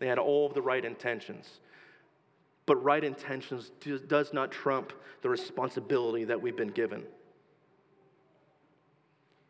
[0.00, 1.60] They had all of the right intentions.
[2.66, 3.70] But right intentions
[4.08, 7.04] does not trump the responsibility that we've been given.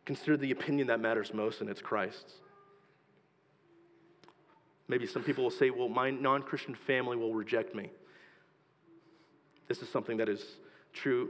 [0.04, 2.34] Consider the opinion that matters most, and it's Christ's.
[4.88, 7.90] Maybe some people will say, well, my non Christian family will reject me.
[9.68, 10.44] This is something that is
[10.92, 11.28] true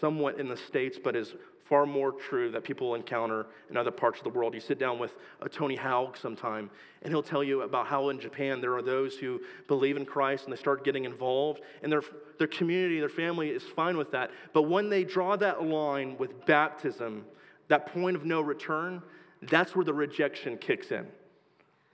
[0.00, 1.34] somewhat in the States, but is
[1.68, 4.54] far more true that people encounter in other parts of the world.
[4.54, 6.70] You sit down with a Tony Haug sometime,
[7.02, 10.44] and he'll tell you about how in Japan there are those who believe in Christ
[10.44, 12.02] and they start getting involved, and their,
[12.38, 14.30] their community, their family is fine with that.
[14.54, 17.24] But when they draw that line with baptism,
[17.68, 19.02] that point of no return,
[19.42, 21.06] that's where the rejection kicks in.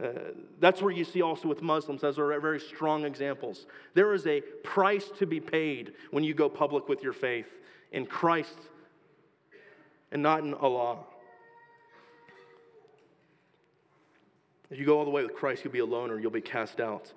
[0.03, 0.09] Uh,
[0.59, 3.67] that's where you see also with Muslims, those are very strong examples.
[3.95, 7.47] There is a price to be paid when you go public with your faith
[7.93, 8.59] in Christ
[10.11, 10.99] and not in Allah.
[14.71, 16.81] If you go all the way with Christ, you'll be alone or you'll be cast
[16.81, 17.13] out.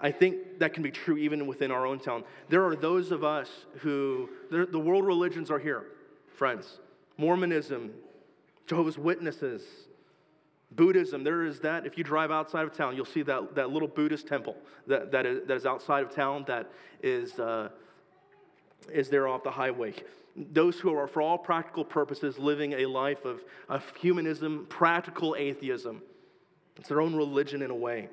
[0.00, 2.24] I think that can be true even within our own town.
[2.48, 5.84] There are those of us who, the world religions are here,
[6.36, 6.80] friends.
[7.16, 7.92] Mormonism,
[8.66, 9.62] Jehovah's Witnesses,
[10.76, 11.86] Buddhism, there is that.
[11.86, 14.56] If you drive outside of town, you'll see that, that little Buddhist temple
[14.86, 16.70] that, that, is, that is outside of town that
[17.02, 17.68] is, uh,
[18.92, 19.94] is there off the highway.
[20.34, 26.02] Those who are, for all practical purposes, living a life of, of humanism, practical atheism.
[26.76, 28.08] It's their own religion in a way.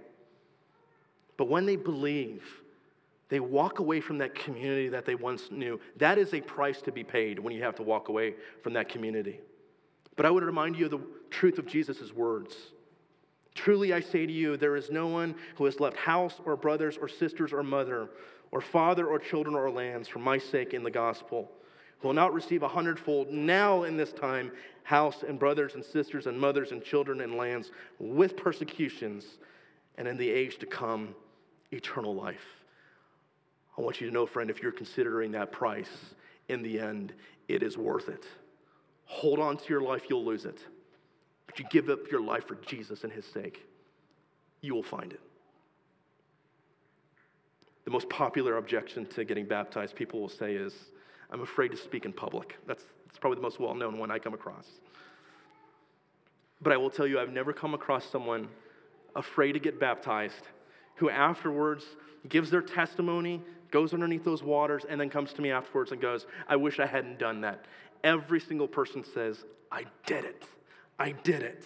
[1.37, 2.43] But when they believe,
[3.29, 5.79] they walk away from that community that they once knew.
[5.97, 8.89] That is a price to be paid when you have to walk away from that
[8.89, 9.39] community.
[10.17, 12.55] But I would remind you of the truth of Jesus' words.
[13.55, 16.97] Truly I say to you, there is no one who has left house or brothers
[16.97, 18.09] or sisters or mother
[18.51, 21.51] or father or children or lands for my sake in the gospel
[21.99, 24.51] who will not receive a hundredfold now in this time
[24.83, 29.25] house and brothers and sisters and mothers and children and lands with persecutions
[29.97, 31.13] and in the age to come
[31.71, 32.45] eternal life.
[33.77, 36.13] I want you to know, friend, if you're considering that price,
[36.47, 37.13] in the end,
[37.47, 38.25] it is worth it.
[39.05, 40.59] Hold on to your life, you'll lose it.
[41.59, 43.67] You give up your life for Jesus and his sake,
[44.61, 45.19] you will find it.
[47.83, 50.73] The most popular objection to getting baptized, people will say, is
[51.29, 52.57] I'm afraid to speak in public.
[52.65, 54.67] That's, that's probably the most well known one I come across.
[56.61, 58.47] But I will tell you, I've never come across someone
[59.15, 60.43] afraid to get baptized
[60.95, 61.83] who afterwards
[62.27, 63.41] gives their testimony,
[63.71, 66.85] goes underneath those waters, and then comes to me afterwards and goes, I wish I
[66.85, 67.65] hadn't done that.
[68.03, 70.45] Every single person says, I did it.
[70.99, 71.63] I did it.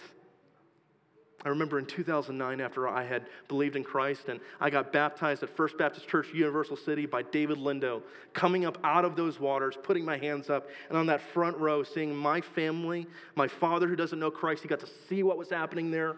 [1.44, 5.54] I remember in 2009, after I had believed in Christ and I got baptized at
[5.54, 10.06] First Baptist Church, Universal City, by David Lindo, coming up out of those waters, putting
[10.06, 14.18] my hands up, and on that front row, seeing my family, my father who doesn't
[14.18, 16.16] know Christ, he got to see what was happening there.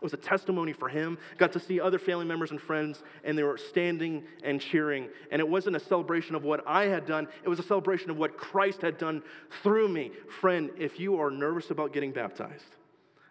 [0.00, 1.18] It was a testimony for him.
[1.36, 5.10] Got to see other family members and friends, and they were standing and cheering.
[5.30, 8.16] And it wasn't a celebration of what I had done, it was a celebration of
[8.16, 9.22] what Christ had done
[9.62, 10.12] through me.
[10.40, 12.64] Friend, if you are nervous about getting baptized,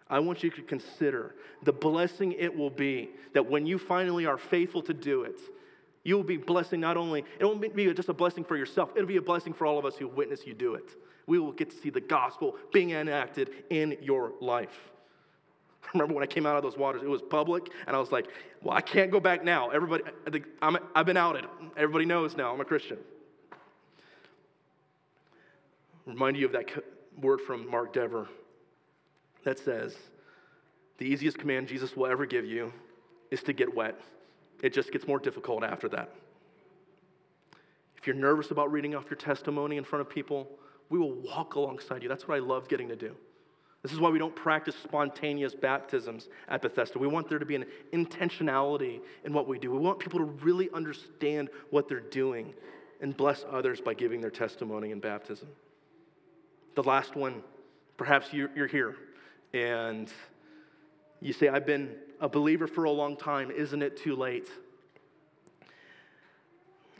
[0.08, 4.38] I want you to consider the blessing it will be that when you finally are
[4.38, 5.40] faithful to do it,
[6.04, 9.08] you will be blessing not only, it won't be just a blessing for yourself, it'll
[9.08, 10.96] be a blessing for all of us who witness you do it.
[11.26, 14.90] We will get to see the gospel being enacted in your life.
[15.94, 18.26] Remember when I came out of those waters, it was public, and I was like,
[18.62, 19.70] well, I can't go back now.
[19.70, 20.04] Everybody,
[20.62, 21.46] i have been outed.
[21.76, 22.98] Everybody knows now I'm a Christian.
[26.06, 26.66] Remind you of that
[27.20, 28.28] word from Mark Dever
[29.44, 29.96] that says,
[30.98, 32.72] the easiest command Jesus will ever give you
[33.30, 33.98] is to get wet.
[34.62, 36.10] It just gets more difficult after that.
[37.96, 40.48] If you're nervous about reading off your testimony in front of people,
[40.88, 42.08] we will walk alongside you.
[42.08, 43.14] That's what I love getting to do.
[43.82, 46.98] This is why we don't practice spontaneous baptisms at Bethesda.
[46.98, 49.70] We want there to be an intentionality in what we do.
[49.70, 52.52] We want people to really understand what they're doing
[53.00, 55.48] and bless others by giving their testimony in baptism.
[56.74, 57.42] The last one,
[57.96, 58.96] perhaps you're here
[59.54, 60.12] and
[61.22, 63.50] you say, I've been a believer for a long time.
[63.50, 64.48] Isn't it too late?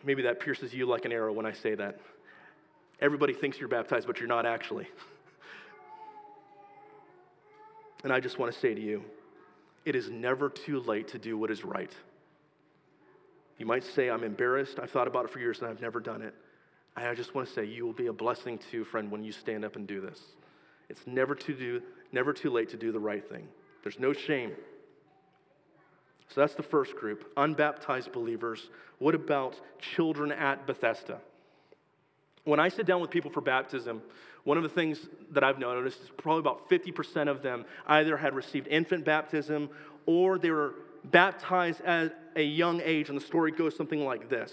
[0.02, 2.00] Maybe that pierces you like an arrow when I say that.
[3.00, 4.88] Everybody thinks you're baptized, but you're not actually.
[8.04, 9.04] And I just want to say to you,
[9.84, 11.92] it is never too late to do what is right.
[13.58, 14.78] You might say, I'm embarrassed.
[14.80, 16.34] I've thought about it for years and I've never done it.
[16.96, 19.64] I just want to say, you will be a blessing to, friend, when you stand
[19.64, 20.18] up and do this.
[20.88, 21.82] It's never too, do,
[22.12, 23.46] never too late to do the right thing.
[23.82, 24.52] There's no shame.
[26.28, 28.70] So that's the first group, unbaptized believers.
[28.98, 31.20] What about children at Bethesda?
[32.44, 34.03] When I sit down with people for baptism,
[34.44, 38.35] one of the things that I've noticed is probably about 50% of them either had
[38.35, 39.68] received infant baptism
[40.07, 40.74] or they were
[41.05, 44.53] baptized at a young age, and the story goes something like this.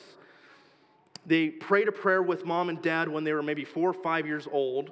[1.25, 4.25] They prayed a prayer with mom and dad when they were maybe four or five
[4.25, 4.91] years old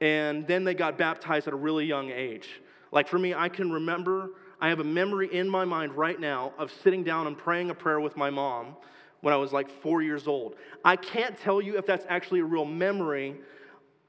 [0.00, 2.60] and then they got baptized at a really young age.
[2.92, 6.52] Like for me, I can remember, I have a memory in my mind right now
[6.58, 8.76] of sitting down and praying a prayer with my mom
[9.20, 10.56] when I was like four years old.
[10.84, 13.36] I can't tell you if that's actually a real memory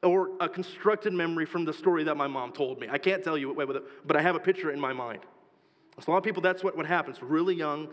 [0.04, 2.88] or a constructed memory from the story that my mom told me.
[2.90, 3.54] I can't tell you,
[4.06, 5.22] but I have a picture in my mind.
[6.00, 7.22] So a lot of people, that's what, what happens.
[7.22, 7.88] Really young,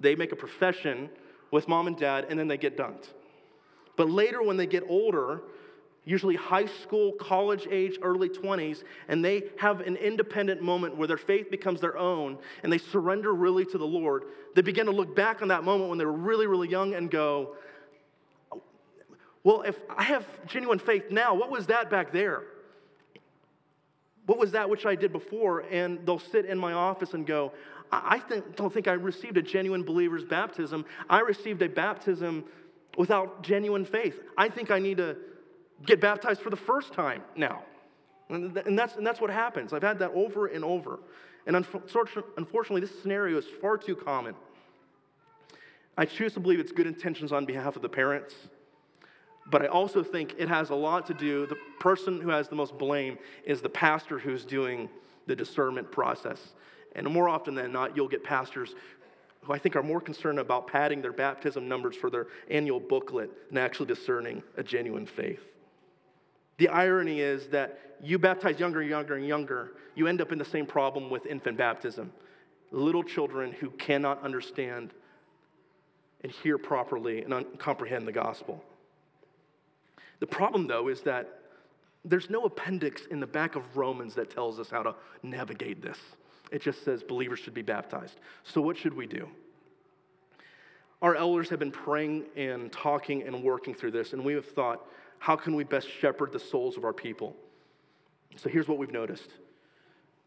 [0.00, 1.10] they make a profession
[1.50, 3.08] with mom and dad, and then they get dunked.
[3.96, 5.42] But later, when they get older,
[6.04, 11.16] usually high school, college age, early 20s, and they have an independent moment where their
[11.16, 14.24] faith becomes their own and they surrender really to the Lord,
[14.54, 17.10] they begin to look back on that moment when they were really, really young and
[17.10, 17.54] go,
[19.44, 22.42] Well, if I have genuine faith now, what was that back there?
[24.26, 25.60] What was that which I did before?
[25.70, 27.52] And they'll sit in my office and go,
[27.90, 30.84] I think, don't think I received a genuine believer's baptism.
[31.10, 32.44] I received a baptism
[32.96, 34.18] without genuine faith.
[34.36, 35.16] I think I need to
[35.84, 37.62] get baptized for the first time now.
[38.28, 39.72] And that's, and that's what happens.
[39.72, 41.00] I've had that over and over.
[41.46, 44.34] And unfortunately, this scenario is far too common.
[45.98, 48.34] I choose to believe it's good intentions on behalf of the parents,
[49.50, 52.54] but I also think it has a lot to do, the person who has the
[52.54, 54.88] most blame is the pastor who's doing
[55.26, 56.54] the discernment process.
[56.94, 58.74] And more often than not, you'll get pastors
[59.42, 63.50] who I think are more concerned about padding their baptism numbers for their annual booklet
[63.50, 65.42] than actually discerning a genuine faith.
[66.58, 70.38] The irony is that you baptize younger and younger and younger, you end up in
[70.38, 72.12] the same problem with infant baptism.
[72.70, 74.92] Little children who cannot understand
[76.22, 78.62] and hear properly and un- comprehend the gospel.
[80.20, 81.40] The problem, though, is that
[82.04, 85.98] there's no appendix in the back of Romans that tells us how to navigate this.
[86.50, 88.18] It just says believers should be baptized.
[88.44, 89.28] So, what should we do?
[91.00, 94.86] Our elders have been praying and talking and working through this, and we have thought,
[95.22, 97.36] how can we best shepherd the souls of our people?
[98.34, 99.30] So, here's what we've noticed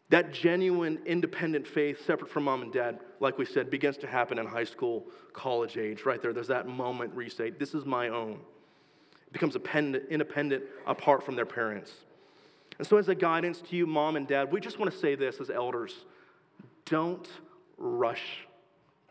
[0.08, 4.38] that genuine independent faith, separate from mom and dad, like we said, begins to happen
[4.38, 6.32] in high school, college age, right there.
[6.32, 8.40] There's that moment where you say, This is my own.
[9.26, 11.92] It becomes independent apart from their parents.
[12.78, 15.14] And so, as a guidance to you, mom and dad, we just want to say
[15.14, 15.94] this as elders
[16.86, 17.28] don't
[17.76, 18.46] rush.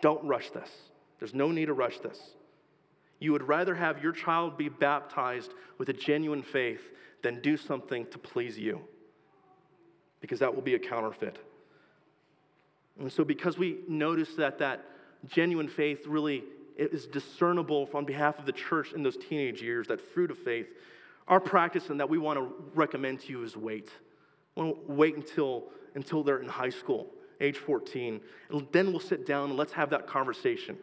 [0.01, 0.71] Don't rush this.
[1.19, 2.19] There's no need to rush this.
[3.19, 6.81] You would rather have your child be baptized with a genuine faith
[7.21, 8.81] than do something to please you
[10.21, 11.37] because that will be a counterfeit.
[12.99, 14.85] And so, because we notice that that
[15.27, 16.43] genuine faith really
[16.77, 20.67] is discernible on behalf of the church in those teenage years, that fruit of faith,
[21.27, 23.89] our practice and that we want to recommend to you is wait.
[24.55, 27.07] We'll wait until, until they're in high school,
[27.41, 28.21] age 14.
[28.49, 30.77] And then we'll sit down and let's have that conversation.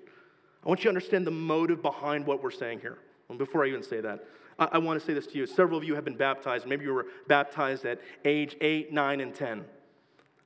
[0.65, 2.99] I want you to understand the motive behind what we're saying here.
[3.29, 4.25] And before I even say that,
[4.59, 5.47] I, I want to say this to you.
[5.47, 6.67] Several of you have been baptized.
[6.67, 9.65] Maybe you were baptized at age 8, 9, and 10.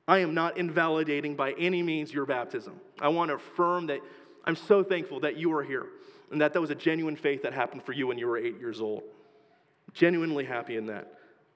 [0.07, 2.79] I am not invalidating by any means your baptism.
[2.99, 3.99] I want to affirm that
[4.45, 5.87] I'm so thankful that you are here
[6.31, 8.57] and that that was a genuine faith that happened for you when you were eight
[8.59, 9.03] years old.
[9.93, 11.13] Genuinely happy in that.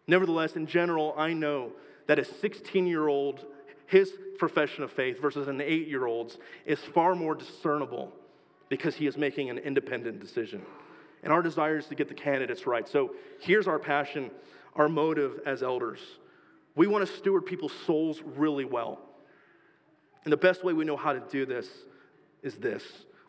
[0.08, 1.72] Nevertheless, in general, I know
[2.08, 3.46] that a 16 year old,
[3.88, 8.12] his profession of faith versus an eight year old's is far more discernible
[8.72, 10.62] because he is making an independent decision.
[11.24, 12.88] And our desire is to get the candidates right.
[12.88, 14.32] So here's our passion,
[14.78, 16.00] our motive as elders.
[16.74, 19.02] We want to steward people's souls really well.
[20.24, 21.68] And the best way we know how to do this
[22.44, 22.84] is this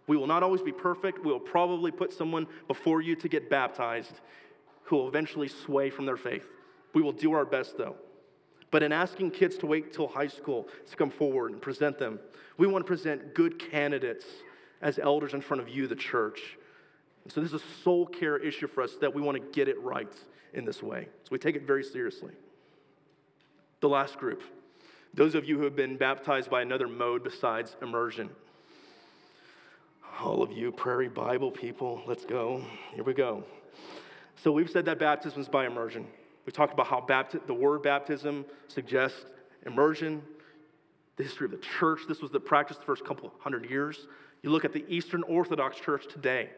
[0.06, 1.24] we will not always be perfect.
[1.24, 4.20] We will probably put someone before you to get baptized
[4.84, 6.46] who will eventually sway from their faith.
[6.94, 7.96] We will do our best, though.
[8.70, 12.20] But in asking kids to wait till high school to come forward and present them,
[12.58, 14.26] we want to present good candidates
[14.82, 16.40] as elders in front of you, the church.
[17.24, 19.68] And so this is a soul care issue for us that we want to get
[19.68, 20.12] it right
[20.52, 21.08] in this way.
[21.22, 22.32] So we take it very seriously.
[23.80, 24.42] The last group,
[25.14, 28.30] those of you who have been baptized by another mode besides immersion.
[30.20, 32.62] All of you Prairie Bible people, let's go.
[32.94, 33.44] Here we go.
[34.36, 36.06] So we've said that baptism is by immersion.
[36.44, 39.24] We talked about how bapti- the word baptism suggests
[39.64, 40.22] immersion,
[41.16, 42.00] the history of the church.
[42.08, 44.06] This was the practice the first couple hundred years.
[44.42, 46.50] You look at the Eastern Orthodox Church today.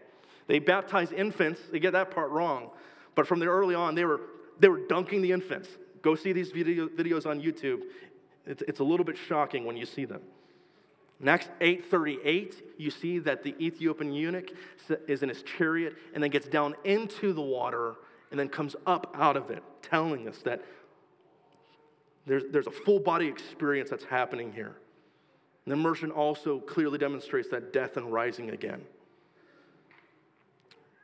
[0.46, 2.70] They baptize infants, they get that part wrong.
[3.14, 4.20] But from the early on, they were,
[4.58, 5.68] they were dunking the infants.
[6.02, 7.82] Go see these video, videos on YouTube.
[8.46, 10.20] It's, it's a little bit shocking when you see them.
[11.26, 14.50] Acts, 838, you see that the Ethiopian eunuch
[15.06, 17.94] is in his chariot and then gets down into the water
[18.30, 20.62] and then comes up out of it, telling us that
[22.26, 24.76] there's, there's a full body experience that's happening here.
[25.64, 28.82] And immersion also clearly demonstrates that death and rising again.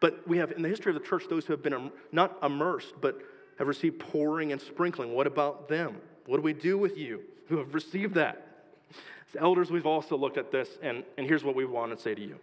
[0.01, 2.95] But we have in the history of the church those who have been not immersed,
[3.01, 3.19] but
[3.59, 5.15] have received pouring and sprinkling.
[5.15, 5.97] What about them?
[6.27, 8.47] What do we do with you who have received that?
[9.29, 12.15] As elders, we've also looked at this, and, and here's what we want to say
[12.15, 12.39] to you.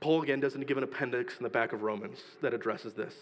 [0.00, 3.14] Paul again doesn't give an appendix in the back of Romans that addresses this.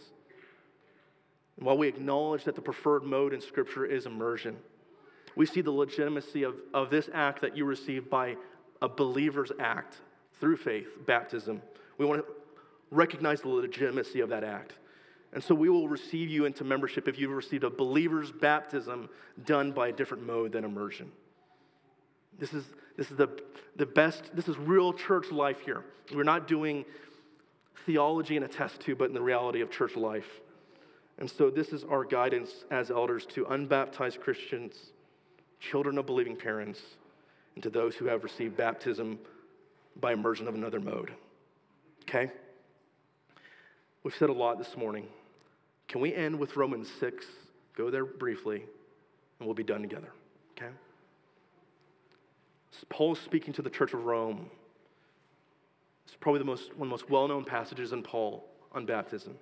[1.56, 4.56] And while we acknowledge that the preferred mode in Scripture is immersion,
[5.36, 8.36] we see the legitimacy of, of this act that you receive by
[8.82, 9.98] a believer's act
[10.40, 11.62] through faith, baptism.
[11.98, 12.32] We want to
[12.90, 14.72] recognize the legitimacy of that act.
[15.32, 19.08] And so we will receive you into membership if you've received a believer's baptism
[19.44, 21.12] done by a different mode than immersion.
[22.38, 22.64] This is,
[22.96, 23.28] this is the,
[23.76, 25.84] the best, this is real church life here.
[26.12, 26.84] We're not doing
[27.86, 30.40] theology in a test tube, but in the reality of church life.
[31.18, 34.92] And so this is our guidance as elders to unbaptized Christians
[35.60, 36.80] children of believing parents,
[37.54, 39.18] and to those who have received baptism
[40.00, 41.12] by immersion of another mode.
[42.02, 42.30] Okay?
[44.02, 45.06] We've said a lot this morning.
[45.88, 47.26] Can we end with Romans 6?
[47.76, 48.64] Go there briefly,
[49.38, 50.10] and we'll be done together.
[50.56, 50.70] Okay?
[52.88, 54.50] Paul is speaking to the church of Rome.
[56.06, 59.36] It's probably the most, one of the most well known passages in Paul on baptism.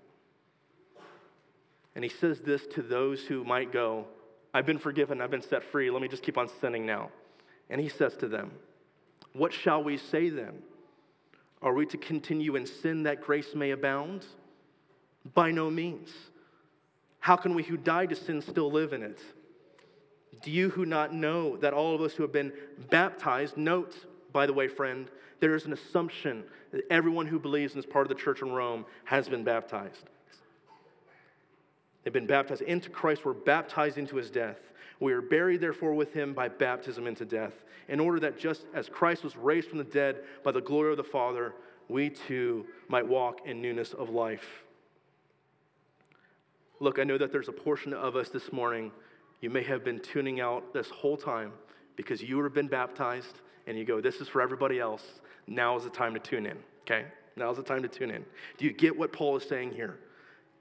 [1.95, 4.07] And he says this to those who might go,
[4.59, 7.11] I've been forgiven, I've been set free, let me just keep on sinning now.
[7.71, 8.51] And he says to them,
[9.33, 10.65] What shall we say then?
[11.63, 14.27] Are we to continue in sin that grace may abound?
[15.33, 16.11] By no means.
[17.21, 19.21] How can we who died to sin still live in it?
[20.43, 22.53] Do you who not know that all of us who have been
[22.91, 23.95] baptized, note,
[24.33, 26.43] by the way, friend, there is an assumption
[26.73, 30.11] that everyone who believes in this part of the church in Rome has been baptized.
[32.03, 34.59] They've been baptized into Christ, we're baptized into his death.
[35.01, 37.53] We are buried, therefore, with him by baptism into death,
[37.89, 40.97] in order that just as Christ was raised from the dead by the glory of
[40.97, 41.55] the Father,
[41.89, 44.65] we too might walk in newness of life.
[46.81, 48.93] Look, I know that there's a portion of us this morning,
[49.41, 51.53] you may have been tuning out this whole time
[51.97, 55.05] because you have been baptized and you go, This is for everybody else.
[55.47, 57.07] Now is the time to tune in, okay?
[57.37, 58.25] Now is the time to tune in.
[58.59, 59.99] Do you get what Paul is saying here?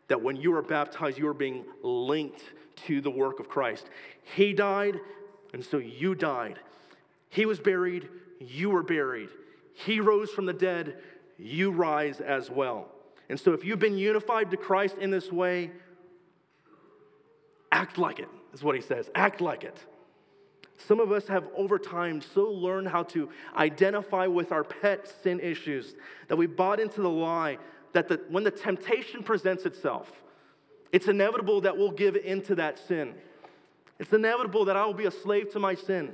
[0.08, 2.44] That when you are baptized, you are being linked
[2.88, 3.90] to the work of Christ.
[4.36, 5.00] He died,
[5.54, 6.60] and so you died.
[7.30, 8.08] He was buried,
[8.40, 9.30] you were buried.
[9.74, 10.98] He rose from the dead,
[11.38, 12.90] you rise as well.
[13.30, 15.72] And so if you've been unified to Christ in this way,
[17.72, 19.10] act like it, is what he says.
[19.14, 19.78] Act like it.
[20.78, 25.40] Some of us have over time so learned how to identify with our pet sin
[25.40, 25.96] issues
[26.28, 27.58] that we bought into the lie
[27.98, 30.12] that the, when the temptation presents itself,
[30.92, 33.16] it's inevitable that we'll give into that sin.
[33.98, 36.14] It's inevitable that I will be a slave to my sin.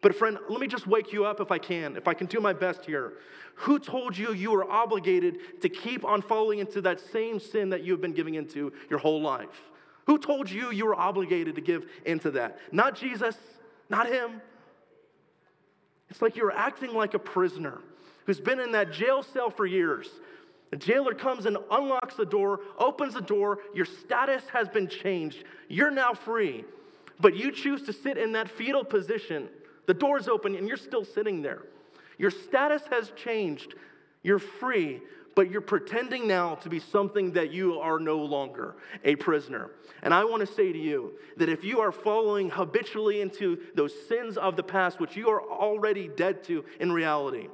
[0.00, 2.40] But, friend, let me just wake you up if I can, if I can do
[2.40, 3.12] my best here.
[3.56, 7.84] Who told you you were obligated to keep on falling into that same sin that
[7.84, 9.60] you have been giving into your whole life?
[10.06, 12.56] Who told you you were obligated to give into that?
[12.72, 13.36] Not Jesus,
[13.90, 14.40] not Him.
[16.08, 17.82] It's like you're acting like a prisoner
[18.24, 20.08] who's been in that jail cell for years.
[20.70, 25.44] The jailer comes and unlocks the door, opens the door, your status has been changed.
[25.68, 26.64] You're now free.
[27.18, 29.48] But you choose to sit in that fetal position.
[29.86, 31.62] The door's open and you're still sitting there.
[32.18, 33.74] Your status has changed.
[34.22, 35.00] You're free,
[35.34, 39.70] but you're pretending now to be something that you are no longer a prisoner.
[40.02, 43.92] And I want to say to you that if you are following habitually into those
[44.08, 47.48] sins of the past, which you are already dead to in reality,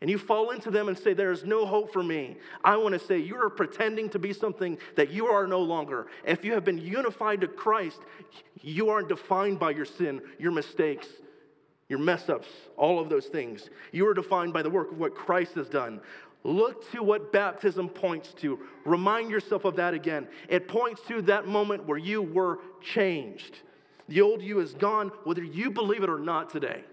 [0.00, 2.92] and you fall into them and say, There is no hope for me, I want
[2.92, 6.08] to say you are pretending to be something that you are no longer.
[6.24, 8.00] If you have been unified to Christ,
[8.60, 11.08] you aren't defined by your sin, your mistakes,
[11.88, 13.70] your mess ups, all of those things.
[13.92, 16.00] You are defined by the work of what Christ has done.
[16.44, 18.60] Look to what baptism points to.
[18.84, 20.28] Remind yourself of that again.
[20.48, 23.60] It points to that moment where you were changed.
[24.08, 26.84] The old you is gone, whether you believe it or not today.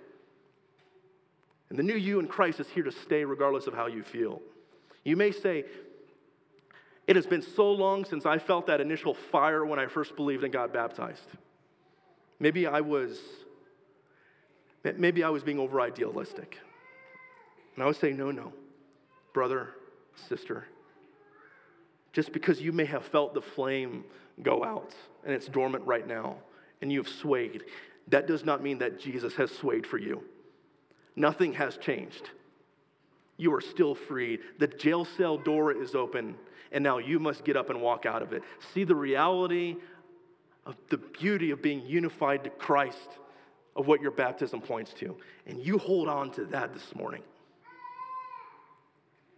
[1.70, 4.42] And the new you in Christ is here to stay regardless of how you feel.
[5.04, 5.66] You may say,
[7.08, 10.44] It has been so long since I felt that initial fire when I first believed
[10.44, 11.28] and got baptized.
[12.40, 13.20] Maybe I was,
[14.84, 16.58] maybe I was being over idealistic.
[17.76, 18.54] And I would say, No, no
[19.34, 19.70] brother,
[20.30, 20.66] sister.
[22.14, 24.06] Just because you may have felt the flame
[24.42, 24.94] go out
[25.26, 26.38] and it's dormant right now
[26.82, 27.64] and you've swayed,
[28.08, 30.24] that does not mean that Jesus has swayed for you.
[31.16, 32.30] Nothing has changed.
[33.38, 34.40] You are still free.
[34.60, 36.36] The jail cell door is open,
[36.72, 38.44] and now you must get up and walk out of it.
[38.74, 39.78] See the reality
[40.66, 43.10] of the beauty of being unified to Christ,
[43.76, 45.16] of what your baptism points to.
[45.48, 47.24] And you hold on to that this morning.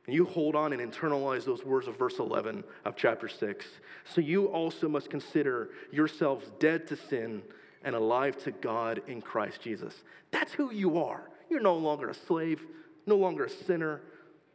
[0.05, 3.65] And you hold on and internalize those words of verse 11 of chapter 6.
[4.13, 7.41] So you also must consider yourselves dead to sin
[7.83, 9.93] and alive to God in Christ Jesus.
[10.31, 11.27] That's who you are.
[11.55, 12.61] You're no longer a slave,
[13.05, 14.01] no longer a sinner.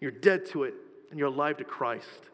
[0.00, 0.74] You're dead to it,
[1.10, 2.28] and you're alive to Christ.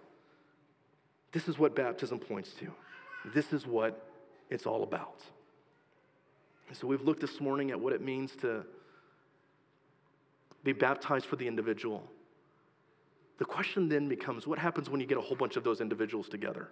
[1.30, 2.72] This is what baptism points to.
[3.32, 4.10] This is what
[4.50, 5.22] it's all about.
[6.66, 8.64] And so we've looked this morning at what it means to
[10.64, 12.02] be baptized for the individual
[13.38, 16.28] the question then becomes what happens when you get a whole bunch of those individuals
[16.28, 16.68] together?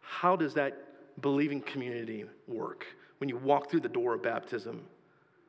[0.00, 2.86] How does that believing community work?
[3.18, 4.82] When you walk through the door of baptism,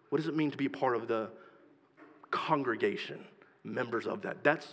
[0.10, 1.30] what does it mean to be part of the
[2.32, 3.20] congregation,
[3.64, 4.44] members of that?
[4.44, 4.68] That's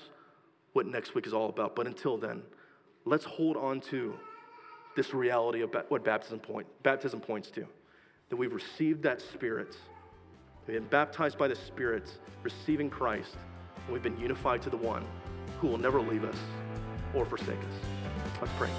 [0.72, 1.74] what next week is all about.
[1.76, 2.42] But until then,
[3.04, 4.14] let's hold on to
[4.96, 7.66] this reality of what baptism, point, baptism points to
[8.28, 9.76] that we've received that Spirit,
[10.66, 12.10] we've been baptized by the Spirit,
[12.42, 13.36] receiving Christ,
[13.84, 15.04] and we've been unified to the one
[15.60, 16.38] who will never leave us
[17.14, 18.40] or forsake us.
[18.40, 18.70] Let's pray.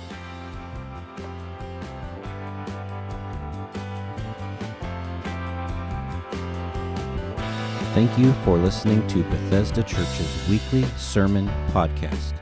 [7.95, 12.33] Thank you for listening to Bethesda Church's weekly sermon podcast.